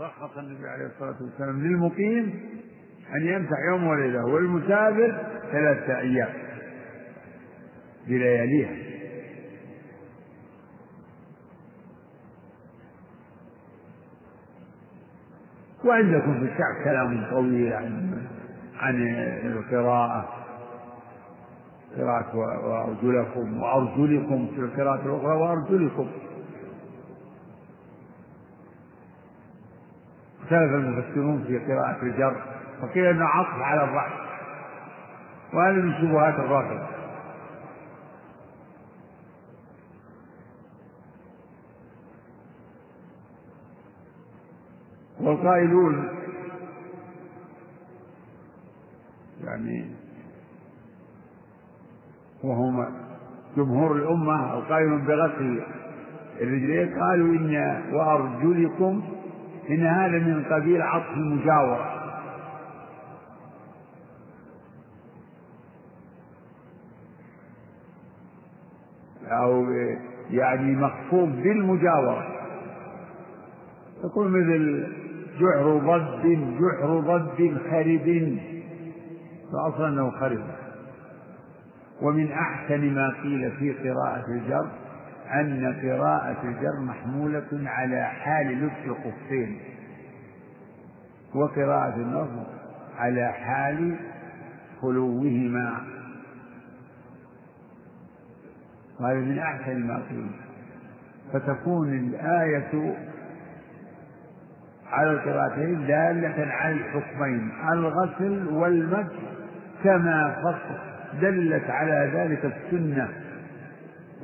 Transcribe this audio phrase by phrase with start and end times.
[0.00, 2.40] رخص النبي عليه الصلاة والسلام للمقيم
[3.14, 5.16] أن يمسح يوم وليلة والمسافر
[5.52, 6.32] ثلاثة أيام
[8.06, 8.88] بلياليها.
[15.84, 18.18] وعندكم في الشعب كلام طويل عن
[18.78, 19.08] عن
[19.44, 20.28] القراءة.
[21.96, 26.08] قراءة وأرجلكم وأرجلكم في القراءة الأخرى وأرجلكم.
[30.48, 32.36] اختلف المفسرون في قراءة الجر
[32.82, 34.12] فقيل أنه عطف على الرأس
[35.52, 36.86] وهذا من شبهات الرافضة.
[45.20, 46.08] والقائلون
[49.44, 49.90] يعني
[52.44, 52.86] وهم
[53.56, 55.62] جمهور الأمة القائلون بغسل
[56.40, 59.17] الرجلين قالوا إن وأرجلكم
[59.70, 61.94] إن هذا من قبيل عطف المجاورة.
[69.26, 69.64] أو
[70.30, 72.26] يعني مخفوض بالمجاورة.
[74.04, 74.86] يقول مثل
[75.40, 76.22] جحر ضد
[76.60, 78.38] جحر ضد خرب.
[79.52, 80.44] فأصلا أنه خرب.
[82.02, 84.87] ومن أحسن ما قيل في قراءة الجر
[85.34, 89.60] أن قراءة الجر محمولة على حال لبس الخفين
[91.34, 92.46] وقراءة النصب
[92.98, 93.96] على حال
[94.82, 95.80] خلوهما.
[99.00, 100.30] وهذا من أحسن ما قيل.
[101.32, 102.96] فتكون الآية
[104.90, 109.18] على القراءتين دالة على الحكمين الغسل والمسح
[109.84, 110.36] كما
[111.20, 113.08] دلت على ذلك السنة.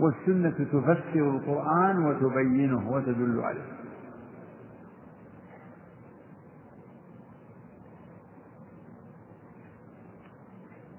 [0.01, 3.75] والسنة تفسر القرآن وتبينه وتدل عليه.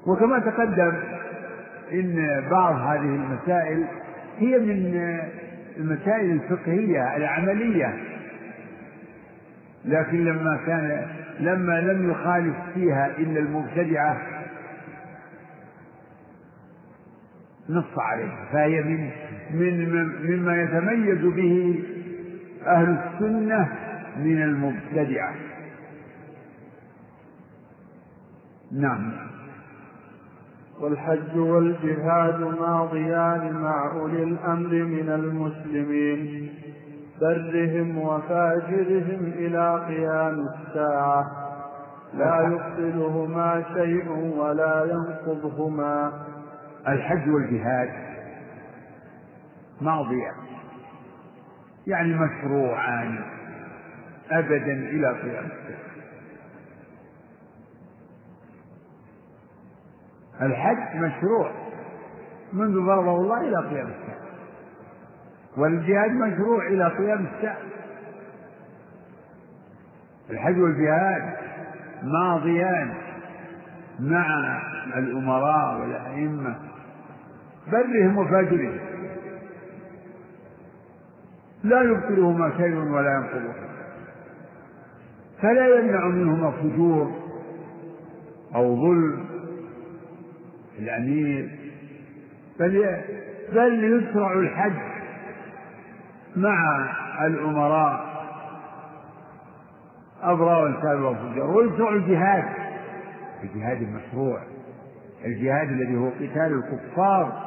[0.07, 0.93] وكما تقدم
[1.93, 3.85] إن بعض هذه المسائل
[4.37, 5.19] هي من
[5.77, 7.93] المسائل الفقهية العملية.
[9.85, 11.07] لكن لما كان
[11.39, 14.34] لما لم يخالف فيها إلا المبتدعة
[17.69, 19.09] نص عليها فهي من
[19.51, 21.83] من مما يتميز به
[22.67, 23.69] أهل السنة
[24.17, 25.35] من المبتدعة.
[28.71, 29.11] نعم.
[30.79, 36.49] والحج والجهاد ماضيان مع أولي الأمر من المسلمين
[37.21, 41.31] برهم وفاجرهم إلى قيام الساعة.
[42.13, 46.11] لا يبطلهما شيء ولا ينقضهما.
[46.87, 47.89] الحج والجهاد
[49.81, 50.35] ماضيان
[51.87, 53.23] يعني مشروعان
[54.31, 55.85] أبدا إلى قيام الساعة.
[60.41, 61.51] الحج مشروع
[62.53, 64.25] منذ فرضه الله إلى قيام الساعة
[65.57, 67.57] والجهاد مشروع إلى قيام الساعة.
[70.29, 71.33] الحج والجهاد
[72.03, 72.93] ماضيان
[73.99, 74.59] مع
[74.97, 76.55] الأمراء والأئمة
[77.71, 78.79] برهم وفاجرهم.
[81.63, 83.65] لا يبطلهما شيء ولا ينقضهما.
[85.41, 87.11] فلا يمنع منهما فجور
[88.55, 89.25] أو ظلم
[90.79, 91.49] الأمير
[92.59, 92.95] بل
[93.53, 94.73] بل يشرع الحج
[96.35, 96.85] مع
[97.25, 98.05] الأمراء
[100.21, 102.43] أبرار والإنسان والفجار ويشرع الجهاد
[103.43, 104.39] الجهاد المشروع
[105.25, 107.44] الجهاد الذي هو قتال الكفار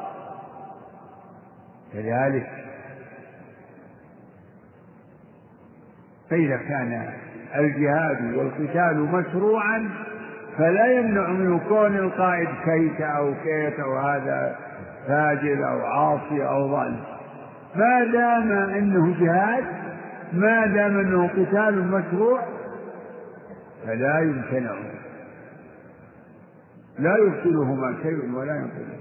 [1.93, 2.49] كذلك
[6.29, 7.13] فإذا كان
[7.55, 9.89] الجهاد والقتال مشروعا
[10.57, 14.55] فلا يمنع منه كون القائد كيت أو كيت أو هذا
[15.07, 17.03] فاجر أو عاصي أو ظالم
[17.75, 19.63] ما دام أنه جهاد
[20.33, 22.41] ما دام أنه قتال مشروع
[23.85, 24.75] فلا يمتنع.
[26.99, 28.98] لا يبطلهما شيء ولا ينقذهما.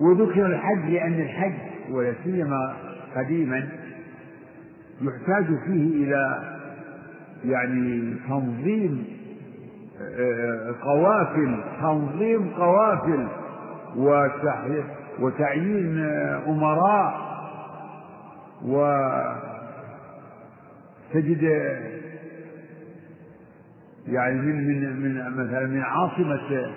[0.00, 1.52] وذكر الحج لأن الحج
[1.90, 2.76] ولا سيما
[3.16, 3.68] قديما
[5.02, 6.40] يحتاج فيه إلى
[7.44, 9.04] يعني تنظيم
[10.18, 13.28] آه، قوافل تنظيم قوافل
[15.20, 15.98] وتعيين
[16.46, 17.30] أمراء
[21.14, 21.42] وتجد
[24.08, 26.70] يعني من من من مثلا من عاصمة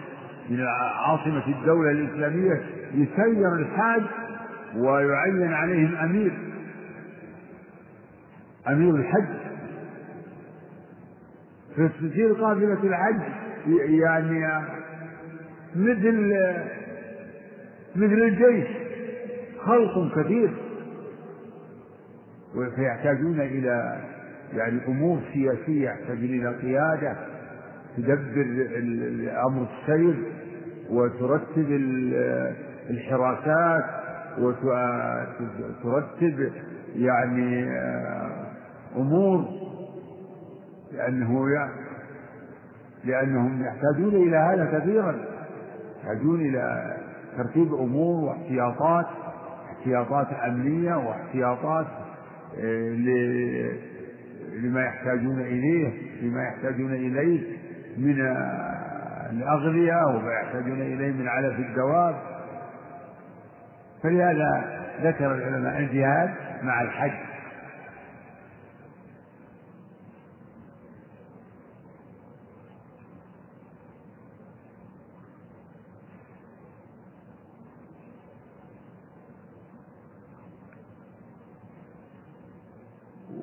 [0.50, 0.66] من
[1.08, 2.62] عاصمة الدولة الإسلامية
[2.94, 4.02] يسير الحاج
[4.78, 6.32] ويعين عليهم أمير
[8.68, 9.44] أمير الحج.
[11.78, 13.22] فتصير قافلة الحج
[13.90, 14.64] يعني
[15.76, 16.34] مثل
[17.96, 18.68] مثل الجيش
[19.60, 20.50] خلق كثير
[22.76, 24.02] فيحتاجون إلى
[24.54, 27.16] يعني أمور سياسية يحتاجون إلى قيادة
[27.98, 28.68] تدبر
[29.48, 30.16] أمر السير
[30.90, 31.72] وترتب
[32.90, 33.84] الحراسات
[35.84, 36.52] وترتب
[36.96, 37.70] يعني
[38.96, 39.46] أمور
[40.94, 41.46] لأنه
[43.06, 45.16] لأنهم يحتاجون إلى هذا كثيرا.
[46.04, 46.96] يحتاجون إلى
[47.38, 49.06] ترتيب أمور واحتياطات
[49.72, 51.86] احتياطات أمنية واحتياطات
[52.60, 52.90] آه،
[54.54, 55.92] لما يحتاجون إليه
[56.22, 57.58] لما يحتاجون إليه
[57.98, 58.20] من
[59.32, 62.16] الأغذية وما يحتاجون إليه من علف الدواب.
[64.04, 64.64] فلهذا
[65.02, 66.30] ذكر العلماء الجهاد
[66.64, 67.12] مع الحج.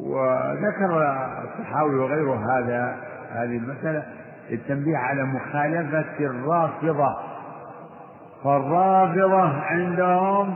[0.00, 1.14] وذكر
[1.44, 2.96] الصحاوي وغيره هذا
[3.32, 4.06] هذه المسألة
[4.50, 7.29] التنبيه على مخالفة الرافضة
[8.44, 10.54] فالرافضة عندهم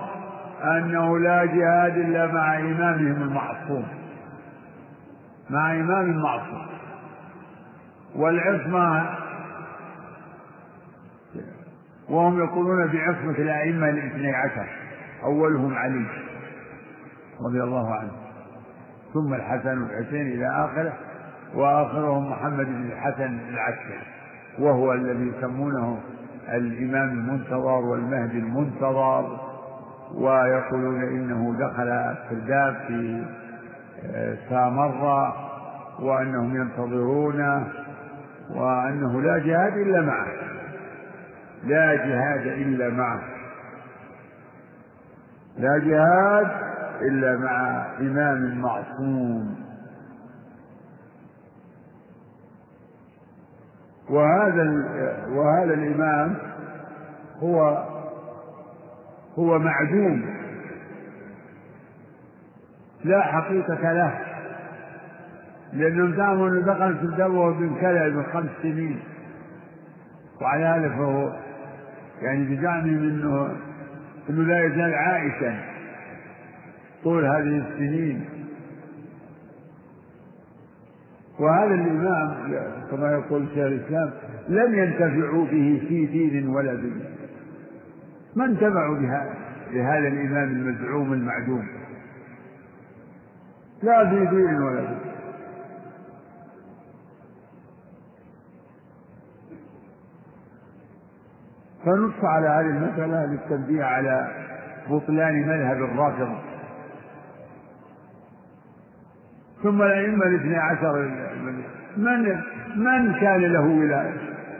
[0.65, 3.85] أنه لا جهاد إلا مع إمامهم المعصوم.
[5.51, 6.67] مع إمام معصوم
[8.17, 9.11] والعصمة
[12.09, 14.67] وهم يقولون بعصمة الأئمة الاثني عشر
[15.25, 16.07] أولهم علي
[17.49, 18.11] رضي الله عنه
[19.15, 20.93] ثم الحسن والحسين إلى آخره
[21.55, 24.01] وآخرهم محمد بن الحسن العسكري
[24.59, 26.01] وهو الذي يسمونه
[26.53, 29.41] الإمام المنتظر والمهدي المنتظر
[30.15, 33.25] ويقولون إنه دخل السرداب في
[34.15, 35.35] آه، سامرة
[36.01, 37.67] وأنهم ينتظرونه
[38.51, 40.27] وأنه لا جهاد إلا معه.
[41.65, 43.21] لا جهاد إلا معه.
[45.59, 46.51] لا جهاد
[47.03, 49.57] إلا مع إمام معصوم.
[54.11, 54.63] وهذا
[55.29, 56.37] وهذا الإمام
[57.39, 57.85] هو
[59.39, 60.27] هو معدوم.
[63.05, 64.19] لا حقيقة له.
[65.73, 69.01] لأنهم زعموا أنه دخل في وهو ابن كلى من خمس سنين.
[70.41, 71.33] وعلى هذا فهو
[72.23, 73.57] يعني بزعمهم أنه
[74.31, 75.57] أنه لا يزال عائشا
[77.05, 78.25] طول هذه السنين.
[81.39, 82.37] وهذا الإمام
[82.91, 84.11] كما يقول شيخ الإسلام
[84.49, 87.11] لم ينتفعوا به في دين ولا دنيا.
[88.37, 88.97] ما انتفعوا
[89.73, 91.69] بهذا الإمام المزعوم المعدوم.
[93.83, 95.15] لا في دين ولا دنيا.
[101.85, 104.29] فنص على هذه المسألة للتنبيه على
[104.91, 106.54] بطلان مذهب الرافضة.
[109.65, 111.09] ثم الأئمة الاثني عشر
[111.97, 112.43] من
[112.77, 114.15] من كان له ولاية؟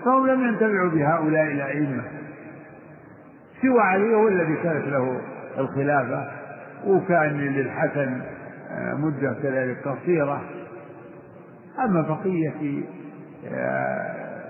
[0.05, 2.03] فهم لم ينتفعوا بهؤلاء الأئمة.
[3.63, 5.21] سوى علي هو الذي كانت له
[5.59, 6.31] الخلافة
[6.87, 8.21] وكان للحسن
[8.71, 10.43] آه، مدة كذلك قصيرة.
[11.85, 12.83] أما بقية
[13.49, 14.45] آه،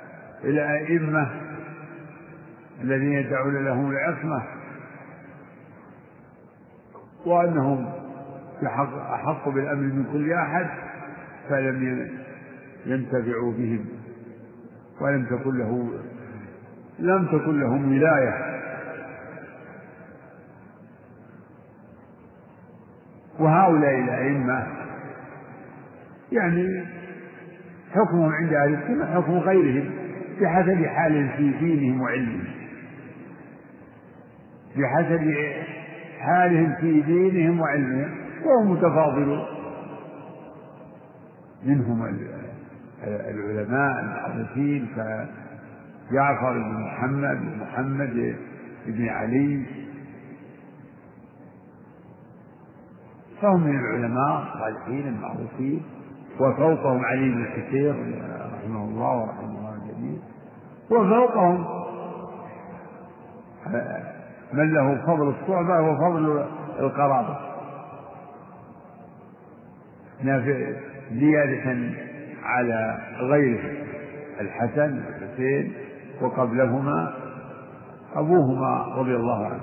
[0.45, 1.27] الأئمة
[2.83, 4.43] الذين يدعون لهم العصمة
[7.27, 7.94] وأنهم
[8.67, 10.67] أحق بالأمر من كل أحد
[11.49, 12.09] فلم
[12.87, 13.85] ينتفعوا بهم
[15.01, 15.91] ولم تكن له
[16.99, 18.55] لم تكن لهم ولاية.
[23.39, 24.67] وهؤلاء الأئمة
[26.33, 26.85] يعني
[27.93, 29.91] حكمهم عند أهل السنة حكم غيرهم
[30.41, 32.45] بحسب حال في دينهم وعلمهم.
[34.77, 35.35] بحسب
[36.21, 38.24] حالهم في دينهم وعلمهم.
[38.47, 39.45] وهم متفاضلون
[41.65, 42.05] منهم
[43.05, 44.89] العلماء المعروفين
[46.11, 48.37] كجعفر بن محمد ومحمد
[48.87, 49.67] بن علي.
[53.43, 55.83] فهم من العلماء الصالحين المعروفين
[56.41, 57.95] وفوقهم علي بن كثير
[58.53, 60.19] رحمه الله ورحمه الله الجميع
[60.91, 61.67] وفوقهم
[64.53, 66.47] من له فضل الصحبة وفضل
[66.79, 67.54] القرابة.
[71.13, 71.91] زيادة
[72.43, 73.85] على غيره
[74.41, 75.73] الحسن والحسين
[76.21, 77.15] وقبلهما
[78.15, 79.63] أبوهما رضي الله عنه.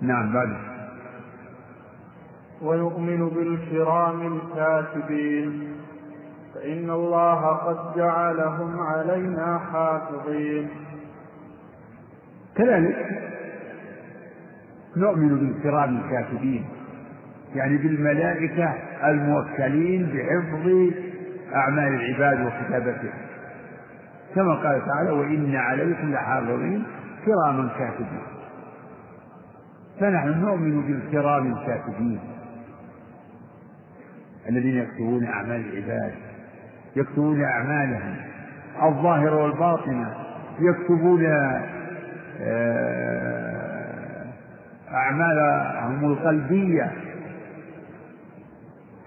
[0.00, 0.56] نعم بعد.
[2.62, 5.76] ويؤمن بالكرام الكاتبين.
[6.54, 10.68] فإن الله قد جعلهم علينا حافظين.
[12.56, 13.27] كذلك
[14.96, 16.64] نؤمن بالكرام الكاتبين
[17.54, 20.92] يعني بالملائكة الموكلين بحفظ
[21.54, 23.12] أعمال العباد وكتابتها
[24.34, 26.84] كما قال تعالى وإن عليكم لحافظين
[27.26, 28.22] كراما كاتبين.
[30.00, 32.20] فنحن نؤمن بالكرام الكاتبين
[34.48, 36.12] الذين يكتبون أعمال العباد
[36.96, 38.16] يكتبون أعمالهم
[38.82, 40.14] الظاهرة والباطنة
[40.60, 41.26] يكتبون
[42.40, 43.47] آه،
[44.94, 46.92] أعمالهم القلبية.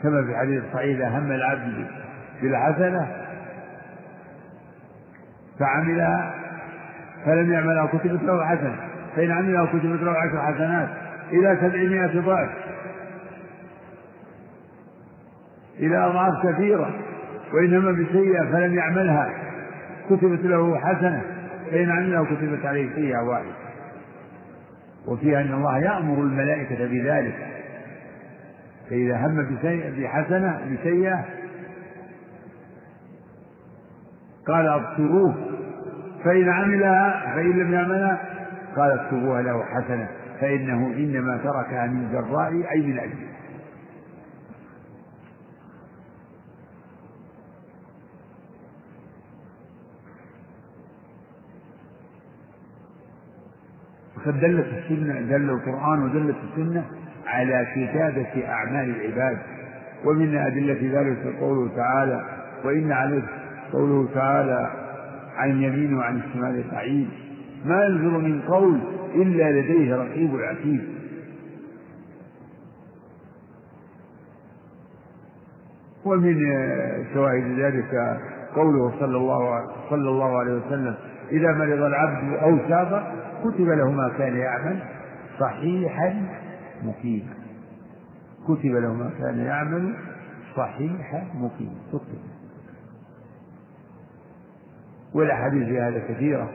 [0.04, 1.88] كما في حديث الصحيح هم العبد
[2.42, 3.08] بالحسنة
[5.60, 6.34] فعملها
[7.26, 8.76] فلم يعملها كتبت له حسنة.
[9.16, 10.90] فإن عملها كتبت له عشر حسنات
[11.32, 12.50] إلى سبعمائة ضعف.
[15.80, 16.92] إلى أضعاف كثيرة.
[17.54, 19.30] وإنما بسيئة فلم يعملها
[20.10, 21.22] كتبت له حسنة.
[21.72, 23.61] فإن عملها كتبت عليه سيئة واحدة.
[25.08, 27.36] وفيها أن الله يأمر الملائكة بذلك.
[28.89, 29.60] فإذا هم
[29.98, 31.25] بحسنة بسيئة
[34.48, 35.36] قال ابصروه
[36.24, 38.22] فإن عملها فإن لم يعملها
[38.75, 40.08] قال اكتبوها له حسنة.
[40.41, 43.31] فإنه إنما تركها من جراء أي من أجله
[54.22, 56.86] وقد دلت السنة دل القرآن ودلت السنة
[57.28, 59.38] على كتابة أعمال العباد.
[60.06, 62.25] ومن أدلة ذلك قوله تعالى
[62.66, 63.24] وإن عليه
[63.74, 64.72] قوله تعالى
[65.36, 67.08] عن اليمين وعن الشمال قعيد
[67.66, 68.80] ما يلفظ من قول
[69.16, 70.82] إلا لديه رقيب عتيد.
[76.06, 76.42] ومن
[77.13, 78.18] شواهد ذلك
[78.56, 80.96] قوله صلى الله صلى الله عليه وسلم
[81.32, 83.04] إذا مرض العبد أو سافر
[83.44, 84.84] كتب له ما كان يعمل
[85.40, 86.26] صحيحا
[86.84, 87.34] مقيما.
[88.44, 89.96] كتب له ما كان يعمل
[90.56, 91.82] صحيحا مقيما.
[91.90, 92.20] كتب.
[95.14, 96.50] والأحاديث في هذا كثيرة.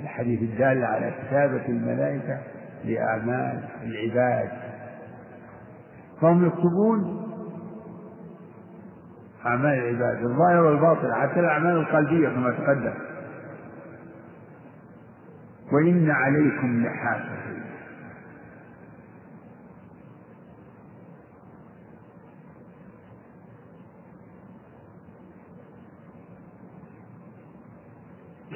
[0.00, 2.38] الحديث الدال على كتابة الملائكة
[2.84, 4.50] لأعمال العباد.
[6.20, 7.22] فهم يكتبون
[9.46, 12.94] أعمال العباد الظاهر والباطن حتى الأعمال القلبية كما تقدم.
[15.72, 17.62] وإن عليكم لحافظين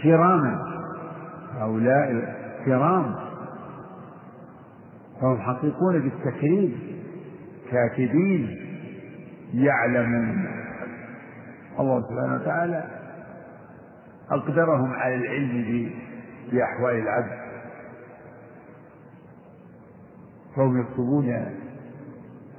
[0.03, 0.61] كراما
[1.59, 3.15] هؤلاء كرام
[5.21, 6.79] فهم حقيقون بالتكريم
[7.71, 8.57] كاتبين
[9.55, 10.47] يعلمون.
[11.81, 12.85] الله سبحانه وتعالى
[14.31, 15.91] أقدرهم على العلم
[16.53, 17.47] بأحوال العبد.
[20.57, 21.47] فهم يكتبون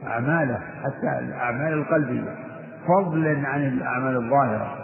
[0.03, 2.36] أعماله حتى الأعمال القلبية
[2.88, 4.75] فضلا عن الأعمال الظاهرة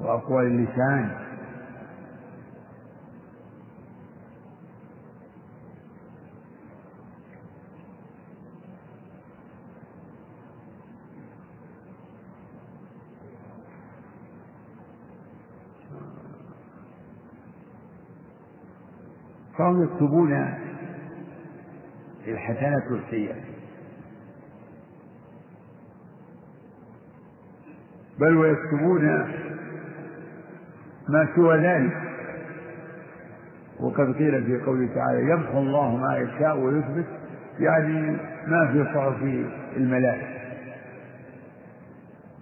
[0.00, 1.10] وأقوال اللسان.
[19.58, 20.54] فهم يكتبون
[22.28, 23.34] الحسنة والسيئة
[28.20, 29.04] بل ويكتبون
[31.08, 31.96] ما سوى ذلك.
[33.80, 37.06] وقد قيل في قوله تعالى يمحو الله ما يشاء ويثبت
[37.58, 39.22] يعني ما في صحف
[39.76, 40.38] الملائكة.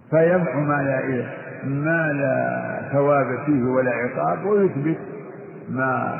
[0.09, 1.27] فيمحو ما لا
[1.63, 4.97] ما لا ثواب فيه ولا عقاب ويثبت
[5.69, 6.19] ما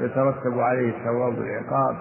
[0.00, 1.96] يترتب عليه الثواب والعقاب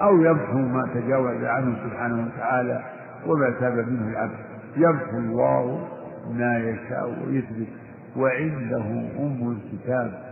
[0.00, 2.84] أو يمحو ما تجاوز عنه سبحانه وتعالى
[3.26, 4.38] وما تاب منه العبد.
[4.76, 5.88] يمحو الله
[6.30, 7.68] ما يشاء ويثبت
[8.16, 8.84] وعنده
[9.18, 10.24] أم الكتاب.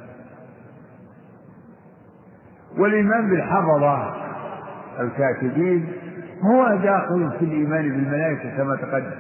[2.79, 4.15] والإيمان بالحفظة
[5.01, 5.93] الكاتبين
[6.43, 9.17] هو داخل في الإيمان بالملائكة كما تقدم.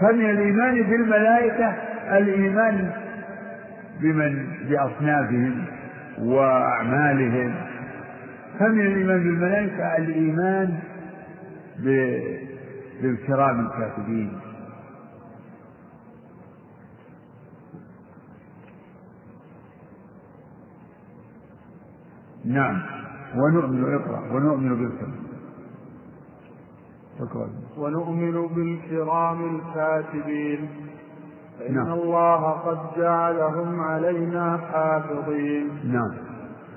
[0.00, 1.74] فمن الإيمان بالملائكة
[2.12, 2.90] الإيمان
[4.00, 5.64] بمن؟ بأصنافهم.
[6.18, 7.54] وأعمالهم.
[8.58, 10.78] فمن الإيمان بالملائكة الإيمان
[13.02, 14.38] بالكرام الكاتبين.
[22.44, 22.82] نعم.
[23.36, 25.26] ونؤمن اقرأ ونؤمن بالكرام.
[27.76, 30.85] ونؤمن بالكرام الكاتبين.
[31.58, 31.92] فإن نعم.
[31.92, 35.68] الله قد جعلهم علينا حافظين.
[35.92, 36.10] نعم.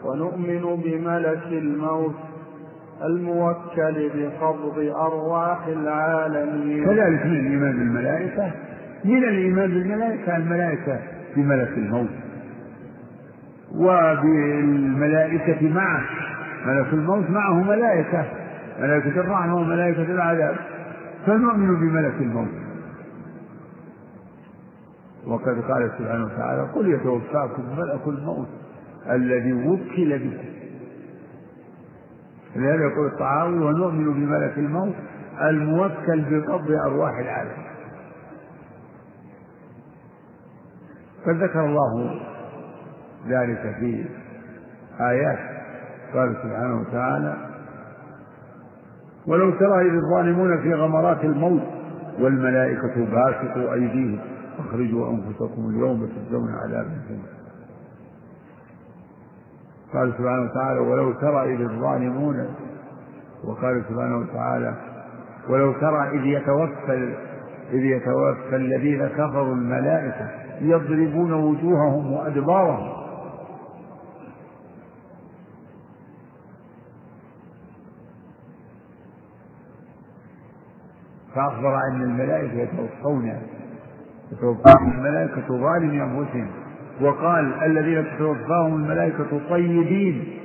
[0.03, 2.15] ونؤمن بملك الموت
[3.03, 6.85] الموكل بقبض أرواح العالمين.
[6.85, 8.51] كذلك من الإيمان بالملائكة.
[9.05, 10.99] من الإيمان بالملائكة الملائكة
[11.35, 12.09] بملك الموت.
[13.75, 16.01] وبالملائكة معه.
[16.65, 18.25] ملك الموت معه ملائكة.
[18.81, 20.55] ملائكة الرحمة وملائكة العذاب.
[21.25, 22.68] فنؤمن بملك الموت.
[25.27, 28.47] وقد قال سبحانه وتعالى قل يتوفاكم ملك الموت
[29.09, 30.49] الذي وكل بكم
[32.55, 34.95] لهذا يقول الطعاوي ونؤمن بملك الموت
[35.41, 37.69] الموكل بقبض أرواح العالم.
[41.25, 42.19] فذكر الله
[43.27, 44.05] ذلك في
[44.99, 45.39] آيات
[46.13, 47.37] قال سبحانه وتعالى
[49.27, 51.61] ولو ترى إذ الظالمون في غمرات الموت
[52.19, 54.19] والملائكة باسطوا أيديهم
[54.59, 57.23] أخرجوا أنفسكم اليوم تجزون عذاب الجنة
[59.93, 62.47] قال سبحانه وتعالى ولو ترى إذ الظالمون
[63.43, 64.73] وقال سبحانه وتعالى
[65.49, 67.15] ولو ترى إذ يتوفى
[67.71, 70.29] إذ يتوفى الذين كفروا الملائكة
[70.61, 72.99] يضربون وجوههم وأدبارهم.
[81.35, 83.41] فأخبر أن الملائكة يتوفون
[84.31, 86.47] يتوفاهم الملائكة ظالمي أنفسهم.
[87.01, 90.35] وقال الذين تتوفاهم الملائكة طيبين.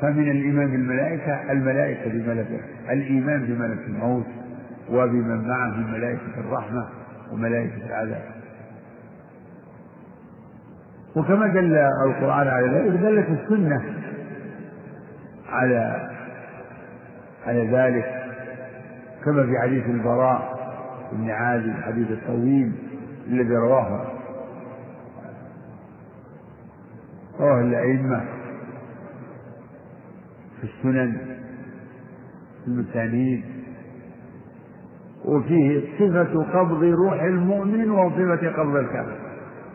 [0.00, 4.26] فمن الإيمان بالملائكة الملائكة بملك الإيمان بملك الموت
[4.90, 6.88] وبمن معه من ملائكة الرحمة
[7.32, 8.39] وملائكة العذاب.
[11.16, 13.82] وكما دل القرآن على ذلك دلت السنة
[15.48, 16.10] على
[17.46, 18.04] على ذلك
[19.24, 20.60] كما في حديث البراء
[21.12, 22.72] بن عازب الحديث الطويل
[23.28, 24.04] الذي رواه
[27.40, 28.24] رواه الأئمة
[30.60, 31.16] في السنن
[32.64, 33.44] في المسانيد
[35.24, 39.19] وفيه صفة قبض روح المؤمن وصفة قبض الكافر.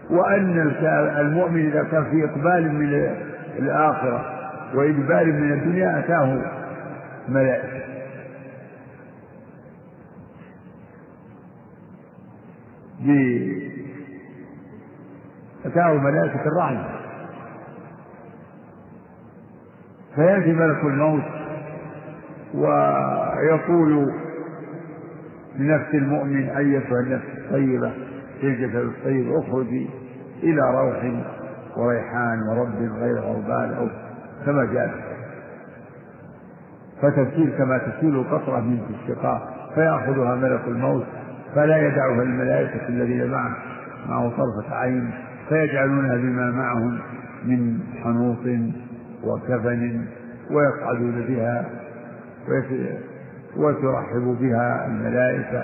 [0.10, 0.60] وأن
[1.20, 3.16] المؤمن إذا كان في إقبال من
[3.60, 4.26] الآخرة
[4.76, 6.42] وإدبار من الدنيا أتاه
[7.30, 7.86] ملائكة.
[15.66, 16.90] أتاه ملائكة الرحمة.
[20.16, 21.24] فيأتي ملك الموت
[22.54, 24.14] ويقول
[25.56, 27.92] لنفس المؤمن أيتها النفس الطيبة.
[28.42, 29.90] في الجسد الطيب أخرجي
[30.44, 31.26] إلى روح
[31.78, 33.88] وريحان ورب غير غربان أو
[34.46, 35.16] كما جاء.
[37.02, 41.06] فتسيل كما تسيل القطرة من في الشقاء فيأخذها ملك الموت
[41.56, 43.56] فلا يدعها الملائكة الذين معه
[44.10, 45.12] معه طرفة عين
[45.50, 47.00] فيجعلونها بما معهم
[47.46, 48.70] من حنوط
[49.24, 50.06] وكفن
[50.52, 51.66] ويصعدون بها
[53.58, 55.64] وترحب بها الملائكة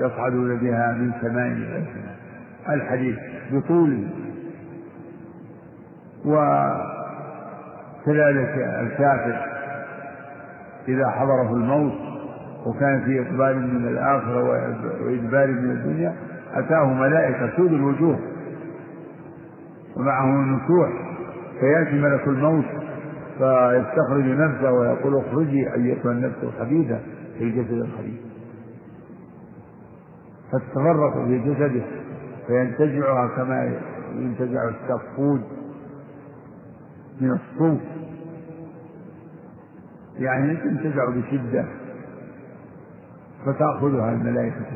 [0.00, 1.82] ويصعدون بها من سماء
[2.68, 3.18] الحديث
[3.52, 4.08] بطوله
[8.06, 9.46] وكذلك الكافر
[10.88, 11.92] إذا حضره الموت
[12.66, 14.42] وكان في إقبال من الآخرة
[15.04, 16.14] وإدبار من الدنيا
[16.54, 18.18] أتاه ملائكة سود الوجوه
[19.96, 20.88] ومعهم النسوح
[21.60, 22.64] فيأتي ملك الموت
[23.38, 26.98] فيستخرج نفسه ويقول اخرجي أيتها النفس الخبيثة
[27.38, 28.29] في الجسد الخبيث.
[30.52, 31.82] فتتفرق في جسده
[32.46, 33.72] فينتزعها كما
[34.14, 35.42] ينتزع السفود
[37.20, 37.80] من الصوف.
[40.18, 41.64] يعني تنتزع بشدة
[43.46, 44.66] فتأخذها الملائكة.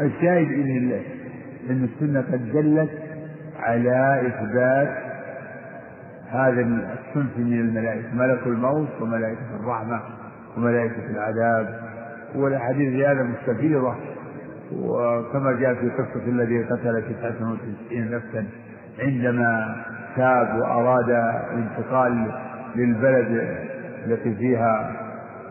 [0.00, 1.02] الشاهد إن
[1.70, 2.90] إن السنة قد دلت
[3.58, 5.04] على إثبات
[6.28, 10.00] هذا الصنف من الملائكة ملك الموت وملائكة الرحمة
[10.56, 11.93] وملائكة العذاب.
[12.34, 13.94] والأحاديث في هذا مستفيضة
[14.72, 18.46] وكما جاء في قصة الذي قتل تسعة وتسعين نفسا
[18.98, 19.76] عندما
[20.16, 21.10] تاب وأراد
[21.52, 22.32] الانتقال
[22.76, 23.58] للبلد
[24.06, 24.92] التي فيها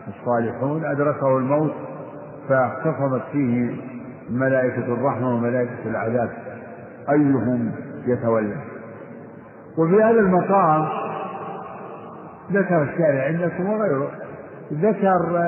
[0.08, 1.72] الصالحون أدركه الموت
[2.48, 3.70] فاختصمت فيه
[4.30, 6.30] ملائكة الرحمة وملائكة العذاب
[7.10, 7.72] أيهم
[8.06, 8.56] يتولى.
[9.78, 10.88] وفي هذا المقام
[12.52, 14.10] ذكر الشارع عندكم وغيره
[14.72, 15.38] ذكر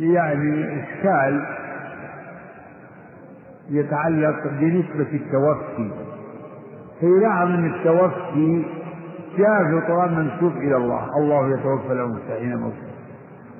[0.00, 1.46] يعني إشكال
[3.70, 5.90] يتعلق بنسبة التوفي.
[7.00, 8.64] فيلاحظ أن التوفي
[9.38, 11.16] جاء في القرآن منسوب إلى الله.
[11.16, 12.90] الله يتوفى الأنفس حين موته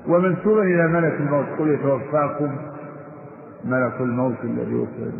[0.07, 1.45] ومنسوبا إلى ملك الموت.
[1.59, 2.57] قل يتوفاكم
[3.65, 5.11] ملك الموت الذي وكل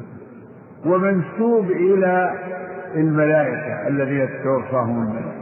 [0.86, 2.34] ومنسوب إلى
[2.95, 5.40] الملائكة الذين تتوفاهم الملائكة.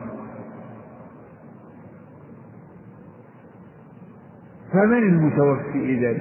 [4.73, 6.17] فمن المتوفي إذا؟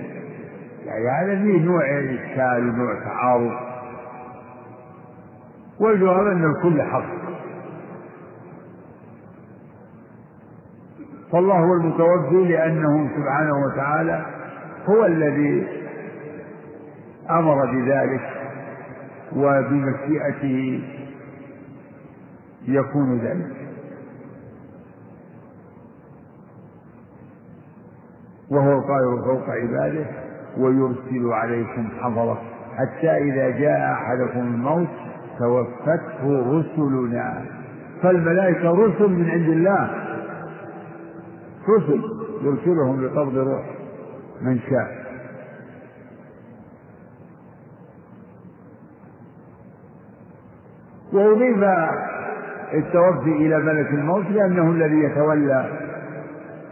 [0.86, 3.52] يعني هذا فيه نوع إشكال ونوع تعارض.
[5.80, 7.18] والجواب أن الكل حق.
[11.32, 14.26] فالله هو المتوفي لأنه سبحانه وتعالى
[14.88, 15.66] هو الذي
[17.30, 18.20] أمر بذلك
[19.36, 20.82] وبمشيئته
[22.68, 23.67] يكون ذلك.
[28.50, 30.06] وهو القاهر فوق عباده
[30.58, 32.38] ويرسل عليكم حفظه.
[32.76, 34.88] حتى إذا جاء أحدكم الموت
[35.38, 37.44] توفته رسلنا.
[38.02, 39.90] فالملائكة رسل من عند الله.
[41.68, 42.02] رسل
[42.42, 43.64] يرسلهم لقبض روح
[44.42, 45.08] من شاء.
[51.12, 51.64] وأضيف
[52.74, 55.87] التوفي إلى ملك الموت لأنه الذي يتولى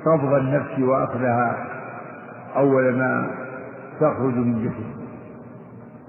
[0.07, 1.67] قبض النفس وأخذها
[2.57, 3.31] أول ما
[4.01, 4.97] تخرج من جسد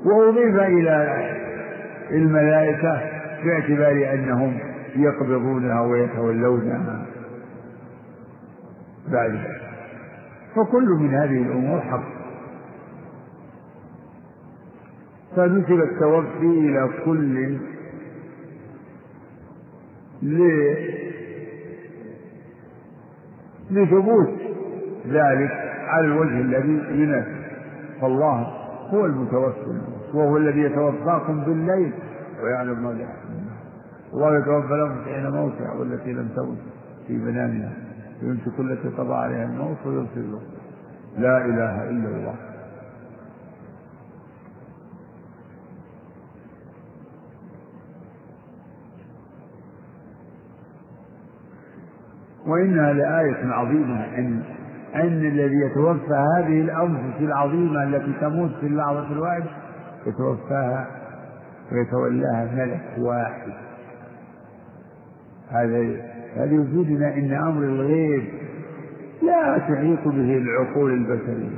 [0.05, 1.27] وأضيف إلى
[2.12, 3.01] الملائكة
[3.43, 4.57] باعتبار أنهم
[4.95, 7.05] يقبضونها ويتولونها.
[9.12, 9.39] بعد
[10.55, 12.17] فكل من هذه الأمور حق.
[15.36, 17.57] فنسب التوفي إلى كل
[23.71, 24.30] لثبوت
[25.08, 25.51] ذلك
[25.88, 27.38] على الوجه الذي يناسب
[28.01, 28.47] فالله
[28.89, 29.82] هو المتوفي
[30.13, 31.93] وهو الذي يتوفاكم بالليل
[32.43, 34.38] ويعلم ما الله.
[34.38, 36.58] يتوفى لكم حين موتها والتي لم تمت
[37.08, 37.73] في منامها
[38.21, 40.38] يمسك التي قضى عليها الموت ويرسل
[41.17, 42.36] لا إله إلا الله.
[52.47, 54.41] وإنها لآية عظيمة أن
[54.95, 59.45] أن الذي يتوفى هذه الأنفس العظيمة التي تموت في اللحظة الواحدة
[60.07, 60.88] يتوفاها
[61.71, 63.51] ويتولاها ملك واحد.
[65.51, 65.77] هذا
[66.36, 68.23] هذا يفيدنا أن أمر الغيب
[69.21, 71.57] لا تحيط به العقول البشرية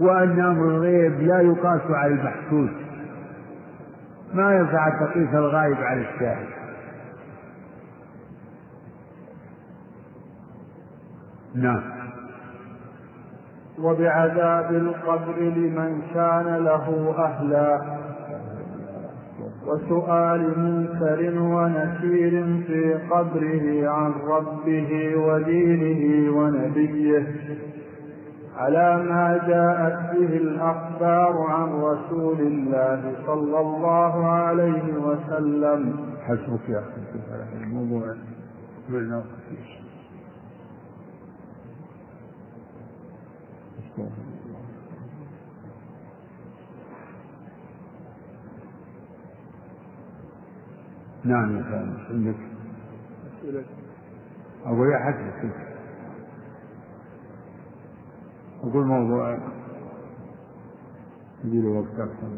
[0.00, 2.70] وأن أمر الغيب لا يقاس على المحسوس.
[4.34, 6.57] ما ينفع تقيس الغائب على الشاهد.
[11.62, 11.82] نعم.
[13.82, 17.80] وبعذاب القبر لمن كان له أهلا.
[19.66, 27.26] وسؤال منكر ونكير في قبره عن ربه ودينه ونبيه.
[28.56, 35.96] على ما جاءت به الأخبار عن رسول الله صلى الله عليه وسلم.
[36.22, 38.14] حسبك يا أخي الموضوع
[51.24, 52.36] نعم يا عندك؟
[54.66, 55.50] أقول يا حسب
[58.64, 59.38] أقول موضوع
[61.44, 62.28] يجي له وقت أكثر.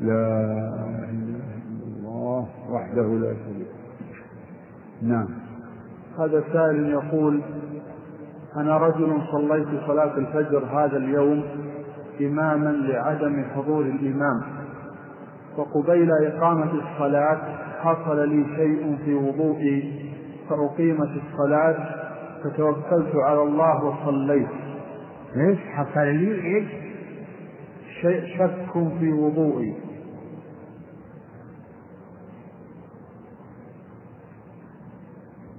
[0.00, 0.26] لا
[1.10, 3.68] إله إلا الله وحده لا شريك
[5.02, 5.28] نعم.
[6.18, 7.42] هذا سائل يقول
[8.56, 11.44] أنا رجل صليت صلاة الفجر هذا اليوم
[12.20, 14.42] إماما لعدم حضور الإمام.
[15.56, 17.38] وقبيل إقامة الصلاة
[17.80, 20.10] حصل لي شيء في وضوئي
[20.48, 21.76] فأقيمت الصلاة
[22.44, 24.48] فتوكلت على الله وصليت.
[25.36, 26.68] إيش حصل لي؟ إيش؟
[28.00, 29.74] شيء شك في وضوئي.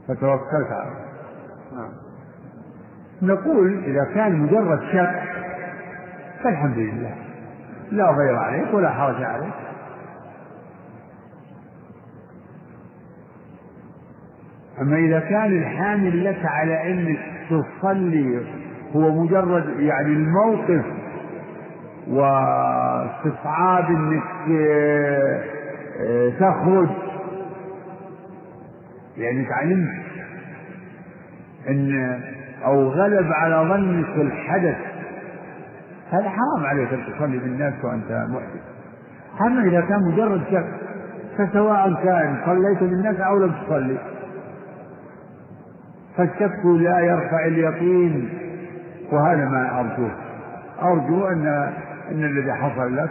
[0.07, 1.11] فتوكلت على الله.
[1.75, 2.00] نعم.
[3.21, 5.23] نقول إذا كان مجرد شك
[6.43, 7.15] فالحمد لله.
[7.91, 9.53] لا غير عليك ولا حرج عليك.
[14.81, 18.41] أما إذا كان الحامل لك على أنك تصلي
[18.95, 20.85] هو مجرد يعني الموقف
[22.07, 25.43] واستصعاب أنك آه،
[25.99, 26.89] آه، تخرج
[29.17, 30.01] لأنك علمت
[31.69, 32.19] أن
[32.65, 34.77] أو غلب على ظنك الحدث.
[36.11, 38.61] هذا حرام عليك أن تصلي بالناس وأنت محدث.
[39.41, 40.65] أما إذا كان مجرد شك
[41.37, 43.97] فسواء كان صليت بالناس أو لم تصلي.
[46.17, 48.29] فالشك لا يرفع اليقين
[49.11, 50.11] وهذا ما أرجوه.
[50.81, 51.47] أرجو أن
[52.11, 53.09] أن الذي حصل لك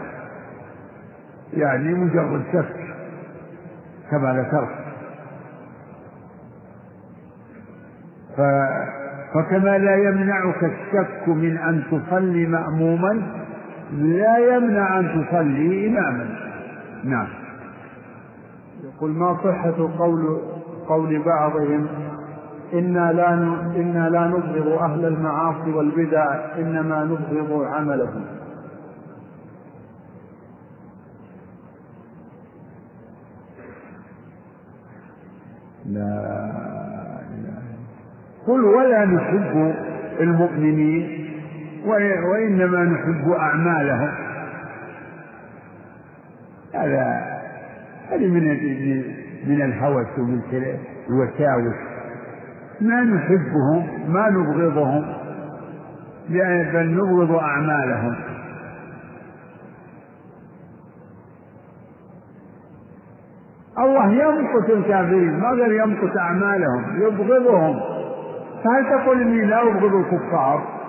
[1.53, 2.77] يعني مجرد شك
[4.11, 4.81] كما ذكرت.
[8.37, 8.41] ف
[9.35, 13.23] فكما لا يمنعك الشك من أن تصلي مأموما
[13.93, 16.27] لا يمنع أن تصلي إماما.
[17.05, 17.27] نعم.
[18.85, 20.41] يقول ما صحة قول
[20.89, 21.87] قول بعضهم؟
[22.75, 23.35] إنا لا
[23.77, 28.25] إنا لا نبغض أهل المعاصي والبدع إنما نبغض عملهم.
[35.87, 36.80] لا.
[38.51, 39.75] قل ولا نحب
[40.21, 41.31] المؤمنين
[42.33, 44.11] وإنما نحب أعمالهم.
[46.75, 47.05] هذا
[48.11, 48.45] هذه من
[49.47, 50.41] من الهوس ومن
[51.11, 51.75] الوساوس.
[52.81, 55.05] ما نحبهم ما نبغضهم
[56.29, 58.15] بل نبغض أعمالهم.
[63.79, 68.00] الله يمقت الكافرين ما قال يمقت أعمالهم يبغضهم.
[68.65, 70.81] فهل تقول إني لا أبغض الكفار؟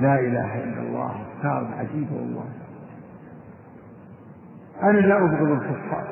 [0.00, 2.44] لا إله إلا الله كتاب عجيب والله.
[4.82, 6.04] أنا لا أبغض الكفار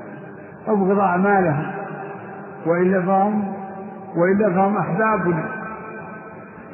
[0.66, 1.72] أبغض أعمالهم.
[2.66, 3.54] وإلا فهم
[4.16, 5.44] وإلا فهم أحبابنا.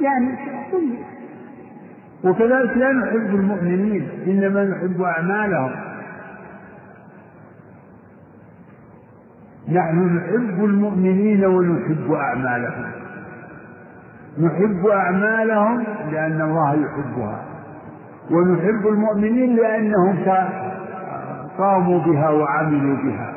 [0.01, 0.35] يعني
[2.25, 5.71] وكذلك لا نحب المؤمنين إنما نحب أعمالهم.
[9.69, 13.08] نحن نحب المؤمنين ونحب أعمالهم.
[14.41, 17.45] نحب أعمالهم لأن الله يحبها
[18.31, 20.25] ونحب المؤمنين لأنهم
[21.59, 23.35] قاموا بها وعملوا بها.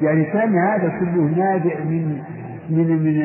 [0.00, 2.22] يعني كان هذا كله نابع من
[2.70, 3.18] من من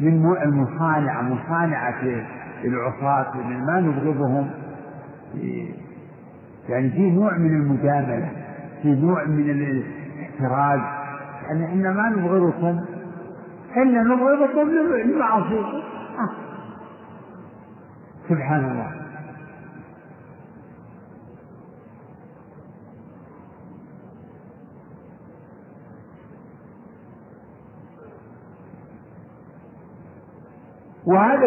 [0.00, 2.02] من المصانعة مصانعة
[2.64, 4.50] العصاة ما نبغضهم.
[6.68, 8.30] يعني في نوع من المجاملة
[8.82, 10.80] في نوع من الاحتراز.
[11.46, 12.80] يعني إحنا ما نبغضكم
[13.70, 14.70] إحنا نبغضكم
[15.04, 15.82] لمعاصيكم
[16.18, 16.30] آه.
[18.28, 18.92] سبحان الله.
[31.06, 31.46] وهذا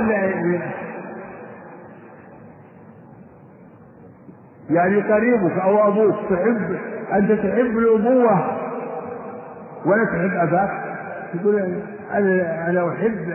[4.69, 6.77] يعني قريبك أو أبوك تحب
[7.13, 8.57] أنت تحب الأبوة
[9.85, 10.85] ولا تحب أباك؟
[11.33, 11.55] تقول
[12.13, 13.33] أنا أنا أحب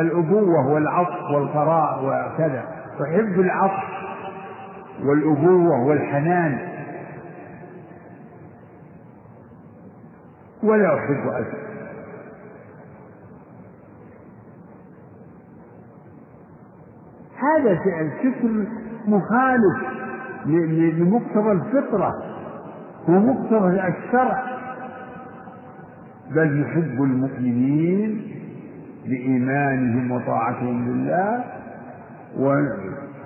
[0.00, 2.64] الأبوة والعطف والقراء وكذا.
[3.04, 3.84] أحب العطف
[5.04, 6.58] والأبوة والحنان.
[10.62, 11.60] ولا أحب أباك
[17.40, 18.66] هذا الفكر
[19.06, 19.89] مخالف
[20.46, 22.12] لمقتضى الفطرة
[23.08, 24.42] ومقتضى الشرع.
[26.30, 28.22] بل يحب المؤمنين
[29.06, 31.44] بإيمانهم وطاعتهم لله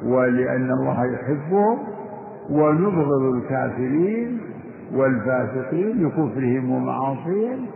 [0.05, 1.79] ولأن الله يحبهم
[2.51, 4.41] ونبغض الكافرين
[4.95, 7.67] والفاسقين لكفرهم ومعاصيهم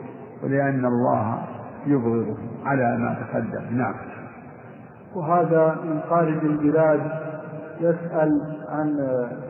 [0.43, 1.39] ولأن الله
[1.87, 3.77] يبغضهم على ما تقدم.
[3.79, 3.95] نعم.
[5.17, 7.01] وهذا من خارج البلاد
[7.81, 8.97] يسأل عن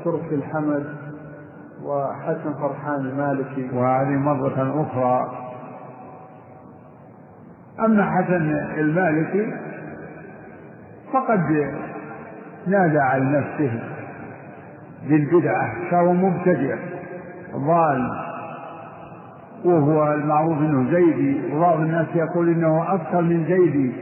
[0.05, 0.87] ترك الحمد
[1.85, 3.71] وحسن فرحان المالكي.
[3.75, 5.31] وهذه مرة أخرى.
[7.85, 9.53] أما حسن المالكي
[11.13, 11.73] فقد
[12.67, 13.81] نادى على نفسه
[15.09, 16.77] بالبدعة فهو مبتدع
[17.57, 18.11] ضال
[19.65, 21.55] وهو المعروف إنه زيدي.
[21.57, 23.93] وبعض الناس يقول إنه أكثر من زيدي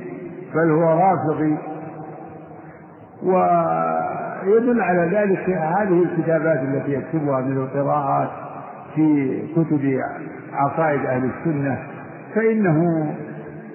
[0.55, 1.59] بل هو رافضي.
[4.47, 8.29] ويدل على ذلك هذه الكتابات التي يكتبها من القراءات
[8.95, 10.01] في كتب
[10.53, 11.79] عقائد أهل السنة
[12.35, 13.07] فإنه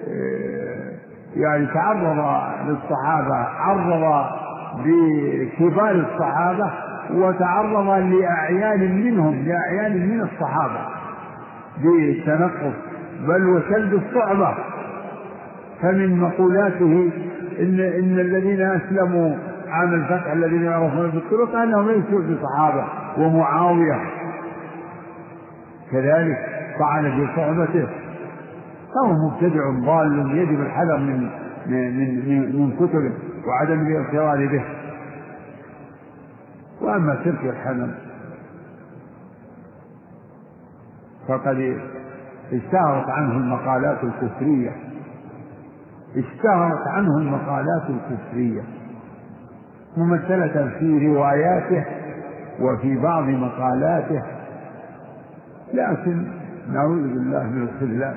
[0.08, 0.92] آه،
[1.36, 4.26] يعني تعرض للصحابة عرض
[4.84, 6.70] بكبار الصحابة
[7.14, 10.80] وتعرض لأعيان منهم لأعيان من الصحابة
[11.82, 12.74] بالتنقص
[13.28, 14.54] بل وسلب الصعبة.
[15.82, 17.10] فمن مقولاته
[17.60, 19.36] إن إن الذين أسلموا
[19.72, 22.84] عام الفتح الذين يعرفون بالطرق أنهم ليسوا بصحابة
[23.18, 24.00] ومعاوية.
[25.92, 26.38] كذلك
[26.80, 27.88] طعن في صحبته.
[28.94, 31.30] فهو مبتدع ضال يجب الحذر من
[31.66, 31.96] من
[32.28, 33.12] من, من كتبه
[33.46, 34.64] وعدم الاغترار به.
[36.80, 37.94] وأما ترك الحمل
[41.28, 41.76] فقد
[42.52, 44.70] اشتهرت عنه المقالات الكفرية.
[46.16, 48.62] اشتهرت عنه المقالات الكفرية.
[49.96, 51.84] ممثلة في رواياته
[52.60, 54.22] وفي بعض مقالاته
[55.74, 56.26] لكن
[56.72, 58.16] نعوذ بالله من الخذلان.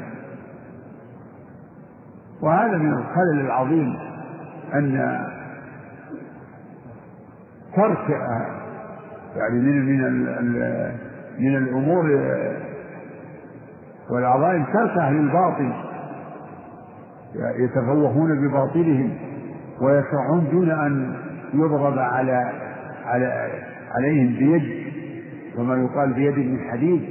[2.42, 3.96] وهذا من الخلل العظيم
[4.74, 5.20] أن
[7.76, 8.10] ترك
[9.36, 10.02] يعني من من
[11.40, 12.06] من الأمور
[14.10, 15.72] والعظائم ترك أهل الباطل
[17.36, 19.18] يتفوهون بباطلهم
[19.82, 21.16] ويشرعون دون أن
[21.54, 22.52] يضرب على
[23.06, 23.50] على
[23.98, 24.86] عليهم بيد
[25.58, 27.02] وما يقال بيد من حديد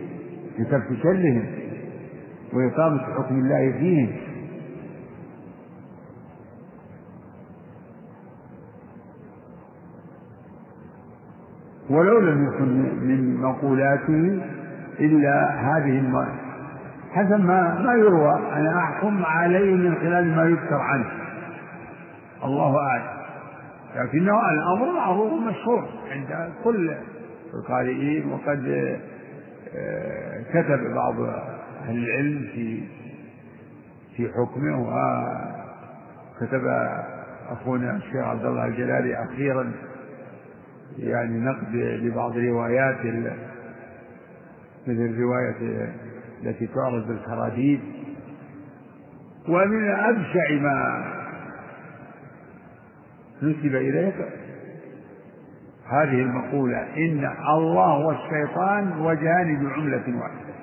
[1.02, 1.44] شرهم
[2.52, 4.08] وإقامة حكم الله فيهم.
[11.90, 12.68] ولو لم يكن
[13.06, 14.42] من مقولاته
[15.00, 16.26] إلا هذه الم...
[17.12, 21.06] حسب ما ما يروى أنا أحكم عليه من خلال ما يذكر عنه.
[22.44, 23.13] الله أعلم.
[23.96, 26.94] لكنه الأمر معروف مشهور عند كل
[27.54, 28.66] القارئين وقد
[29.74, 31.20] آه، كتب بعض
[31.82, 32.82] أهل العلم في
[34.16, 34.80] في حكمه.
[36.40, 36.62] وكتب
[37.48, 39.72] أخونا الشيخ عبد الله الجلالي أخيرا
[40.98, 42.98] يعني نقد لبعض روايات
[44.86, 45.88] مثل الرواية
[46.42, 47.80] التي تعرض بالخراديد
[49.48, 51.04] ومن أبشع ما
[53.44, 54.12] نسب إليه
[55.86, 60.54] هذه المقولة إن الله والشيطان وجهان بعملة واحدة.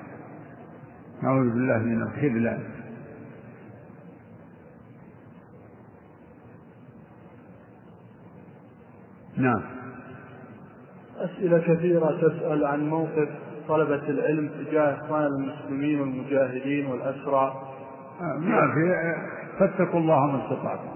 [1.23, 2.59] نعوذ بالله من الخذلان
[9.37, 9.61] نعم.
[11.17, 13.29] أسئلة كثيرة تسأل عن موقف
[13.67, 17.63] طلبة العلم تجاه إخوان المسلمين والمجاهدين والأسرى.
[18.21, 19.15] ما في
[19.59, 20.90] فاتقوا الله ما استطعتم.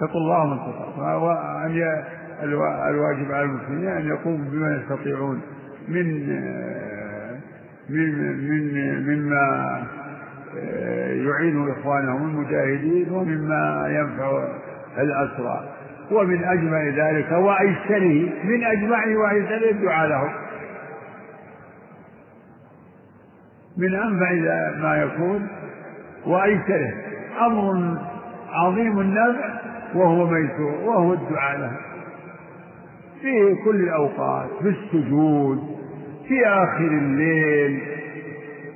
[0.00, 1.22] اتقوا الله ما استطعتم.
[1.22, 2.04] وأن
[2.88, 5.40] الواجب على المسلمين أن يقوموا بما يستطيعون
[5.88, 6.28] من
[7.88, 8.08] من
[8.48, 8.64] من
[9.06, 9.46] مما
[11.28, 14.48] يعين إخوانهم المجاهدين ومما ينفع
[14.98, 15.68] الأسرى.
[16.10, 20.32] ومن أجمع ذلك وأيسره من أجمعه وأيسره الدعاء له
[23.76, 24.32] من أنفع
[24.82, 25.48] ما يكون
[26.26, 26.92] وأيسره.
[27.46, 27.98] أمر
[28.50, 29.59] عظيم النفع
[29.94, 31.72] وهو ميسور وهو الدعاء له.
[33.22, 35.58] في كل الأوقات في السجود
[36.28, 37.80] في آخر الليل